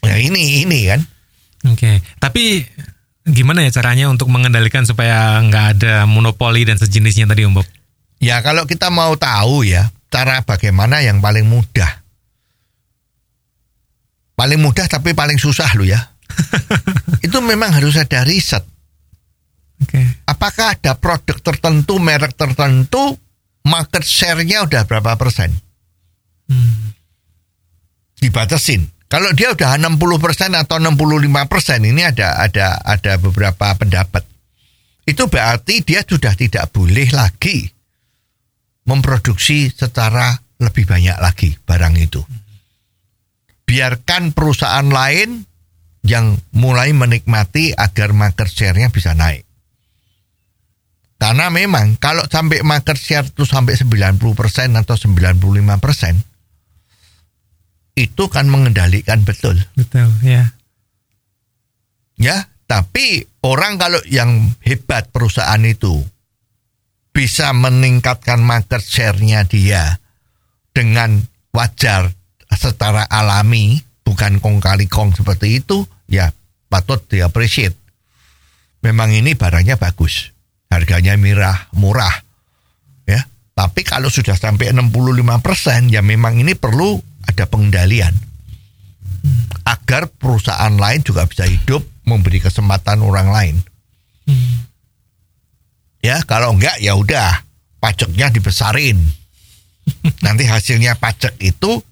Ya 0.08 0.16
ini 0.22 0.64
ini 0.64 0.88
kan, 0.88 1.02
Oke, 1.68 2.00
tapi 2.22 2.64
gimana 3.28 3.66
ya 3.66 3.72
caranya 3.76 4.08
untuk 4.08 4.32
mengendalikan 4.32 4.88
supaya 4.88 5.42
nggak 5.44 5.66
ada 5.78 5.96
monopoli 6.08 6.64
dan 6.64 6.80
sejenisnya 6.80 7.28
tadi 7.28 7.44
Om 7.44 7.60
Bob? 7.60 7.68
ya 8.18 8.42
kalau 8.42 8.66
kita 8.66 8.90
mau 8.90 9.14
tahu 9.14 9.68
ya 9.68 9.94
cara 10.10 10.42
bagaimana 10.42 11.04
yang 11.04 11.20
paling 11.20 11.46
mudah, 11.46 12.02
paling 14.34 14.60
mudah 14.62 14.88
tapi 14.88 15.12
paling 15.12 15.38
susah 15.38 15.70
lo 15.76 15.84
ya. 15.84 16.00
itu 17.26 17.38
memang 17.40 17.74
harus 17.74 17.98
ada 18.00 18.24
riset. 18.24 18.64
Oke. 19.78 20.02
apakah 20.26 20.74
ada 20.74 20.98
produk 20.98 21.38
tertentu, 21.38 22.02
merek 22.02 22.34
tertentu, 22.34 23.14
market 23.62 24.02
share-nya 24.02 24.66
udah 24.66 24.90
berapa 24.90 25.14
persen? 25.22 25.54
Hmm. 26.50 26.98
Dibatasin. 28.18 28.90
Kalau 29.08 29.32
dia 29.32 29.56
udah 29.56 29.80
60 29.80 30.20
persen 30.20 30.52
atau 30.52 30.84
65 30.84 31.48
persen, 31.48 31.80
ini 31.88 32.04
ada 32.04 32.44
ada 32.44 32.76
ada 32.84 33.16
beberapa 33.16 33.72
pendapat. 33.80 34.28
Itu 35.08 35.32
berarti 35.32 35.80
dia 35.88 36.04
sudah 36.04 36.36
tidak 36.36 36.76
boleh 36.76 37.08
lagi 37.16 37.72
memproduksi 38.84 39.72
secara 39.72 40.36
lebih 40.60 40.84
banyak 40.84 41.16
lagi 41.24 41.56
barang 41.56 41.96
itu. 41.96 42.20
Biarkan 43.68 44.36
perusahaan 44.36 44.88
lain 44.88 45.44
yang 46.04 46.36
mulai 46.56 46.92
menikmati 46.92 47.72
agar 47.76 48.12
market 48.12 48.52
share-nya 48.52 48.92
bisa 48.92 49.16
naik. 49.16 49.48
Karena 51.18 51.48
memang 51.48 51.96
kalau 51.98 52.28
sampai 52.28 52.62
market 52.62 53.00
share 53.00 53.28
itu 53.28 53.44
sampai 53.44 53.76
90% 53.80 54.20
atau 54.78 54.96
95% 54.96 56.37
itu 57.98 58.30
kan 58.30 58.46
mengendalikan 58.46 59.26
betul. 59.26 59.58
Betul, 59.74 60.14
ya. 60.22 60.54
Ya, 62.22 62.46
tapi 62.70 63.26
orang 63.42 63.82
kalau 63.82 63.98
yang 64.06 64.54
hebat 64.62 65.10
perusahaan 65.10 65.62
itu 65.66 66.06
bisa 67.10 67.50
meningkatkan 67.58 68.38
market 68.46 68.86
share-nya 68.86 69.50
dia 69.50 69.98
dengan 70.70 71.26
wajar 71.50 72.14
secara 72.54 73.10
alami 73.10 73.82
bukan 74.06 74.38
kong 74.38 74.62
kali 74.62 74.86
kong 74.86 75.18
seperti 75.18 75.58
itu 75.58 75.82
ya 76.06 76.30
patut 76.70 77.02
di 77.10 77.26
appreciate 77.26 77.74
memang 78.86 79.10
ini 79.18 79.34
barangnya 79.34 79.82
bagus 79.82 80.30
harganya 80.70 81.18
murah 81.18 81.74
murah 81.74 82.14
ya 83.10 83.26
tapi 83.58 83.82
kalau 83.82 84.14
sudah 84.14 84.38
sampai 84.38 84.70
65% 84.78 85.90
ya 85.90 86.06
memang 86.06 86.38
ini 86.38 86.54
perlu 86.54 87.02
ada 87.28 87.44
pengendalian. 87.46 88.16
Agar 89.68 90.08
perusahaan 90.08 90.72
lain 90.72 91.04
juga 91.04 91.28
bisa 91.28 91.44
hidup 91.44 91.84
memberi 92.08 92.40
kesempatan 92.40 93.04
orang 93.04 93.28
lain. 93.30 93.56
Ya 96.00 96.24
kalau 96.24 96.56
enggak 96.56 96.80
ya 96.80 96.96
udah 96.96 97.44
pajaknya 97.84 98.32
dibesarin. 98.32 98.96
Nanti 100.24 100.48
hasilnya 100.48 100.96
pajak 100.96 101.36
itu 101.44 101.84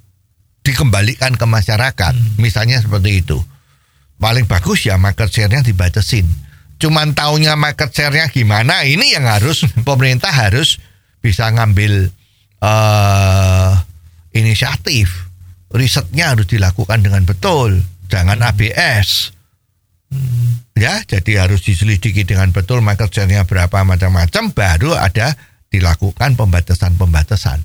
dikembalikan 0.64 1.36
ke 1.36 1.46
masyarakat. 1.48 2.40
Misalnya 2.40 2.80
seperti 2.80 3.24
itu. 3.24 3.38
Paling 4.16 4.48
bagus 4.48 4.88
ya 4.88 4.96
market 4.96 5.28
share-nya 5.28 5.60
dibatasin 5.60 6.46
cuman 6.76 7.16
taunya 7.16 7.56
market 7.56 7.92
share-nya 7.92 8.28
gimana 8.28 8.84
ini 8.84 9.16
yang 9.16 9.26
harus 9.28 9.64
pemerintah 9.88 10.32
harus 10.32 10.80
bisa 11.24 11.50
ngambil 11.50 12.12
eh 12.62 13.74
inisiatif 14.36 15.25
risetnya 15.76 16.32
harus 16.32 16.48
dilakukan 16.48 17.04
dengan 17.04 17.28
betul 17.28 17.84
jangan 18.08 18.40
ABS 18.42 19.36
ya 20.76 21.04
jadi 21.08 21.48
harus 21.48 21.64
diselidiki 21.64 22.28
dengan 22.28 22.52
betul 22.52 22.84
market 22.84 23.12
share-nya 23.12 23.48
berapa 23.48 23.84
macam-macam 23.88 24.52
baru 24.52 24.96
ada 24.96 25.36
dilakukan 25.72 26.40
pembatasan-pembatasan. 26.40 27.64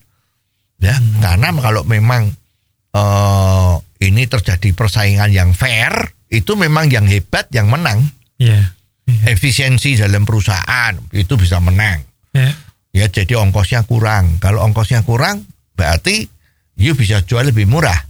Ya 0.81 0.97
karena 1.21 1.53
kalau 1.61 1.85
memang 1.85 2.33
eh 2.97 3.75
ini 4.01 4.25
terjadi 4.25 4.73
persaingan 4.73 5.31
yang 5.31 5.53
fair 5.53 5.93
itu 6.33 6.57
memang 6.57 6.89
yang 6.89 7.05
hebat 7.05 7.51
yang 7.53 7.69
menang. 7.69 8.11
Iya. 8.41 8.79
efisiensi 9.11 9.99
dalam 9.99 10.23
perusahaan 10.23 10.95
itu 11.11 11.35
bisa 11.35 11.59
menang. 11.59 12.07
Ya. 12.31 12.55
ya 12.95 13.07
jadi 13.11 13.43
ongkosnya 13.43 13.83
kurang. 13.83 14.39
Kalau 14.39 14.63
ongkosnya 14.63 15.03
kurang 15.03 15.51
berarti 15.75 16.31
you 16.81 16.97
bisa 16.97 17.21
jual 17.23 17.45
lebih 17.45 17.69
murah. 17.69 18.09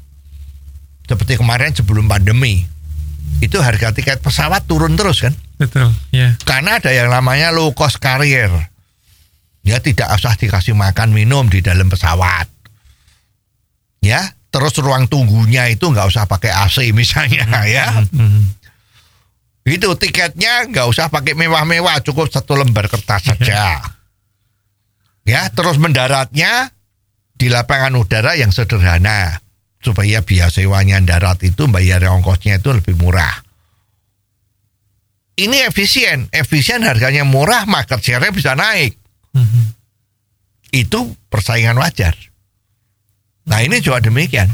Seperti 1.04 1.42
kemarin 1.42 1.74
sebelum 1.74 2.06
pandemi. 2.06 2.62
Itu 3.42 3.58
harga 3.58 3.90
tiket 3.90 4.22
pesawat 4.22 4.70
turun 4.70 4.94
terus 4.94 5.26
kan? 5.26 5.34
Betul. 5.60 5.92
Ya. 6.08 6.40
karena 6.48 6.80
ada 6.80 6.88
yang 6.88 7.12
namanya 7.12 7.52
low 7.52 7.76
cost 7.76 8.00
carrier. 8.00 8.48
Ya 9.60 9.76
tidak 9.84 10.08
usah 10.16 10.38
dikasih 10.40 10.72
makan 10.72 11.12
minum 11.12 11.44
di 11.52 11.60
dalam 11.60 11.92
pesawat. 11.92 12.48
Ya 14.00 14.32
terus 14.48 14.72
ruang 14.80 15.04
tunggunya 15.04 15.68
itu 15.68 15.84
nggak 15.84 16.08
usah 16.08 16.24
pakai 16.24 16.48
AC 16.48 16.88
misalnya 16.96 17.44
ya. 17.68 18.06
Hmm. 18.08 18.56
itu 19.68 19.86
tiketnya 20.00 20.66
nggak 20.72 20.88
usah 20.88 21.12
pakai 21.12 21.36
mewah-mewah 21.36 22.00
cukup 22.00 22.32
satu 22.32 22.56
lembar 22.56 22.88
kertas 22.88 23.28
saja. 23.28 23.84
Ya 25.28 25.42
terus 25.52 25.76
mendaratnya 25.76 26.72
di 27.41 27.49
lapangan 27.49 27.97
udara 27.97 28.36
yang 28.36 28.53
sederhana 28.53 29.41
supaya 29.80 30.20
biaya 30.20 30.53
sewanya 30.53 31.01
darat 31.01 31.41
itu 31.41 31.64
bayar 31.72 32.05
ongkosnya 32.05 32.61
itu 32.61 32.68
lebih 32.68 33.01
murah 33.01 33.32
ini 35.41 35.64
efisien 35.64 36.28
efisien 36.36 36.84
harganya 36.84 37.24
murah 37.24 37.64
market 37.64 38.05
share 38.05 38.28
bisa 38.28 38.53
naik 38.53 39.01
Hmm. 39.30 39.70
itu 40.74 41.14
persaingan 41.30 41.78
wajar 41.78 42.18
nah 43.47 43.62
ini 43.62 43.78
juga 43.78 44.03
demikian 44.03 44.51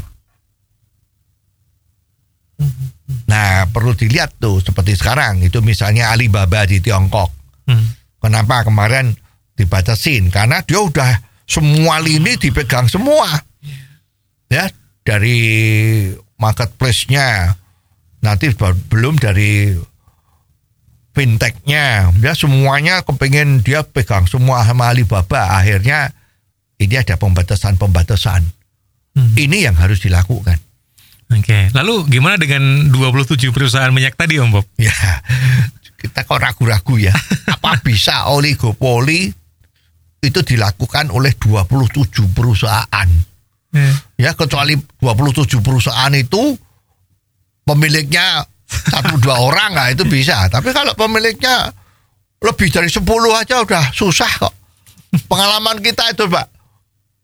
Nah, 3.27 3.67
perlu 3.69 3.93
dilihat 3.93 4.39
tuh 4.39 4.63
seperti 4.63 4.95
sekarang 4.95 5.43
itu 5.43 5.59
misalnya 5.59 6.11
Alibaba 6.11 6.63
di 6.63 6.79
Tiongkok. 6.79 7.29
Hmm. 7.67 7.85
Kenapa 8.23 8.63
kemarin 8.63 9.13
dibatasin? 9.55 10.31
Karena 10.31 10.63
dia 10.63 10.79
udah 10.79 11.11
semua 11.47 12.03
lini 12.03 12.35
dipegang 12.35 12.91
semua. 12.91 13.25
Ya, 14.51 14.67
dari 15.07 15.39
marketplace-nya 16.35 17.55
nanti 18.19 18.51
belum 18.91 19.15
dari 19.17 19.71
fintech-nya. 21.15 22.13
Ya 22.13 22.33
semuanya 22.35 23.01
kepengen 23.01 23.63
dia 23.63 23.81
pegang 23.81 24.27
semua 24.27 24.61
sama 24.67 24.91
Alibaba. 24.91 25.57
Akhirnya 25.57 26.13
ini 26.77 26.95
ada 26.99 27.15
pembatasan-pembatasan. 27.17 28.41
Hmm. 29.17 29.33
Ini 29.33 29.71
yang 29.71 29.75
harus 29.79 30.03
dilakukan. 30.03 30.61
Oke. 31.33 31.73
Lalu 31.73 32.07
gimana 32.07 32.37
dengan 32.39 32.93
27 32.93 33.51
perusahaan 33.51 33.91
minyak 33.91 34.15
tadi 34.15 34.39
Om 34.39 34.53
Bob? 34.53 34.65
Ya, 34.79 34.93
kita 35.99 36.23
kok 36.23 36.39
ragu-ragu 36.39 36.95
ya. 37.01 37.11
Apa 37.57 37.81
bisa 37.81 38.29
oligopoli 38.31 39.33
itu 40.21 40.39
dilakukan 40.41 41.13
oleh 41.13 41.33
27 41.37 42.33
perusahaan? 42.33 43.09
Ya. 43.73 43.91
Ya, 44.17 44.31
kecuali 44.33 44.73
27 44.77 45.61
perusahaan 45.61 46.13
itu 46.15 46.57
pemiliknya 47.67 48.41
satu 48.67 49.19
dua 49.19 49.37
orang 49.47 49.71
lah 49.75 49.87
itu 49.91 50.07
bisa. 50.07 50.47
Tapi 50.49 50.73
kalau 50.73 50.95
pemiliknya 50.97 51.71
lebih 52.41 52.69
dari 52.69 52.89
10 52.89 53.01
aja 53.33 53.55
udah 53.61 53.83
susah 53.93 54.31
kok. 54.39 54.53
Pengalaman 55.25 55.81
kita 55.81 56.13
itu, 56.13 56.29
Pak. 56.29 56.47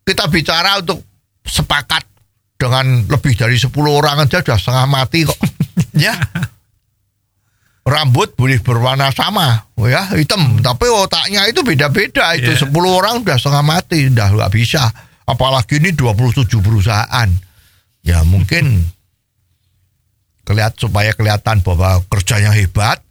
Kita 0.03 0.27
bicara 0.27 0.81
untuk 0.81 0.99
sepakat 1.43 2.03
dengan 2.57 3.03
lebih 3.07 3.35
dari 3.35 3.59
10 3.59 3.71
orang 3.91 4.23
aja 4.23 4.39
udah 4.39 4.57
setengah 4.57 4.87
mati 4.87 5.27
kok. 5.27 5.39
ya. 6.05 6.15
Rambut 7.83 8.31
boleh 8.39 8.63
berwarna 8.63 9.11
sama, 9.11 9.67
ya 9.75 10.07
hitam, 10.15 10.55
tapi 10.63 10.87
otaknya 10.87 11.43
itu 11.51 11.67
beda-beda. 11.67 12.31
Itu 12.31 12.55
Iya. 12.55 12.63
10 12.63 12.71
orang 12.95 13.19
udah 13.27 13.35
setengah 13.35 13.59
mati, 13.59 14.07
udah 14.07 14.31
nggak 14.31 14.53
bisa. 14.55 14.87
Apalagi 15.27 15.83
ini 15.83 15.91
27 15.91 16.63
perusahaan. 16.63 17.27
Ya 18.07 18.23
mungkin 18.23 18.87
kelihat 20.47 20.79
supaya 20.79 21.11
kelihatan 21.11 21.59
bahwa 21.59 21.99
kerjanya 22.07 22.55
hebat, 22.55 23.03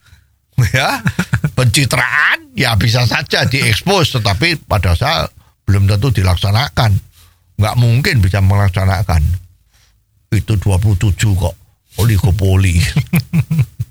ya 0.77 1.05
pencitraan 1.53 2.53
ya 2.57 2.73
bisa 2.81 3.05
saja 3.05 3.45
diekspos, 3.45 4.17
tetapi 4.17 4.57
pada 4.65 4.97
saat 4.97 5.29
belum 5.69 5.85
tentu 5.85 6.17
dilaksanakan. 6.17 6.97
Nggak 7.61 7.77
mungkin 7.77 8.25
bisa 8.25 8.41
melaksanakan. 8.41 9.21
Itu 10.33 10.57
27 10.57 11.13
kok 11.37 11.55
oligopoli. 12.01 12.81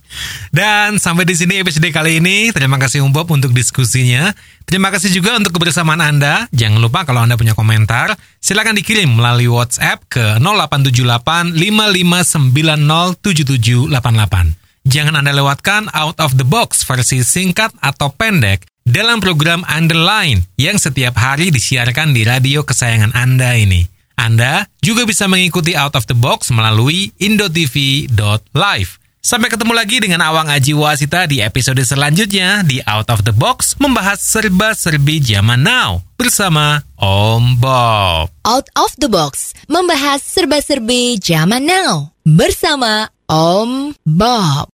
Dan 0.51 0.99
sampai 0.99 1.24
di 1.24 1.36
sini 1.36 1.59
episode 1.59 1.88
kali 1.91 2.20
ini. 2.20 2.51
Terima 2.51 2.76
kasih 2.76 3.03
Om 3.03 3.12
untuk 3.12 3.51
diskusinya. 3.55 4.32
Terima 4.68 4.91
kasih 4.91 5.12
juga 5.12 5.36
untuk 5.36 5.55
kebersamaan 5.59 5.99
Anda. 5.99 6.47
Jangan 6.55 6.80
lupa 6.80 7.03
kalau 7.03 7.24
Anda 7.24 7.36
punya 7.36 7.55
komentar, 7.57 8.16
silakan 8.39 8.78
dikirim 8.78 9.09
melalui 9.12 9.51
WhatsApp 9.51 10.03
ke 10.07 10.39
0878 10.39 11.55
5590 11.55 13.20
7788. 13.20 14.62
Jangan 14.82 15.14
Anda 15.22 15.32
lewatkan 15.36 15.93
Out 15.93 16.18
of 16.18 16.41
the 16.41 16.47
Box 16.47 16.82
versi 16.88 17.22
singkat 17.22 17.70
atau 17.84 18.09
pendek 18.09 18.66
dalam 18.82 19.22
program 19.22 19.62
Underline 19.70 20.49
yang 20.57 20.82
setiap 20.82 21.14
hari 21.22 21.53
disiarkan 21.53 22.18
di 22.18 22.26
radio 22.26 22.66
kesayangan 22.66 23.14
Anda 23.14 23.53
ini. 23.57 23.86
Anda 24.18 24.70
juga 24.82 25.05
bisa 25.09 25.26
mengikuti 25.26 25.74
Out 25.74 25.97
of 25.97 26.05
the 26.09 26.18
Box 26.18 26.53
melalui 26.53 27.14
indotv.live. 27.18 29.01
Sampai 29.22 29.53
ketemu 29.53 29.78
lagi 29.78 30.01
dengan 30.01 30.26
Awang 30.26 30.49
Aji 30.49 30.74
Wasita 30.74 31.30
di 31.30 31.45
episode 31.45 31.78
selanjutnya 31.86 32.65
di 32.65 32.82
Out 32.89 33.05
of 33.13 33.22
the 33.22 33.30
Box 33.30 33.78
membahas 33.78 34.17
serba-serbi 34.17 35.22
zaman 35.22 35.61
now 35.61 36.01
bersama 36.17 36.82
Om 36.97 37.61
Bob. 37.61 38.34
Out 38.41 38.74
of 38.74 38.97
the 38.97 39.05
Box 39.05 39.53
membahas 39.69 40.26
serba-serbi 40.26 41.22
zaman 41.22 41.69
now 41.69 42.09
bersama 42.26 43.13
Om 43.30 43.93
Bob. 44.09 44.74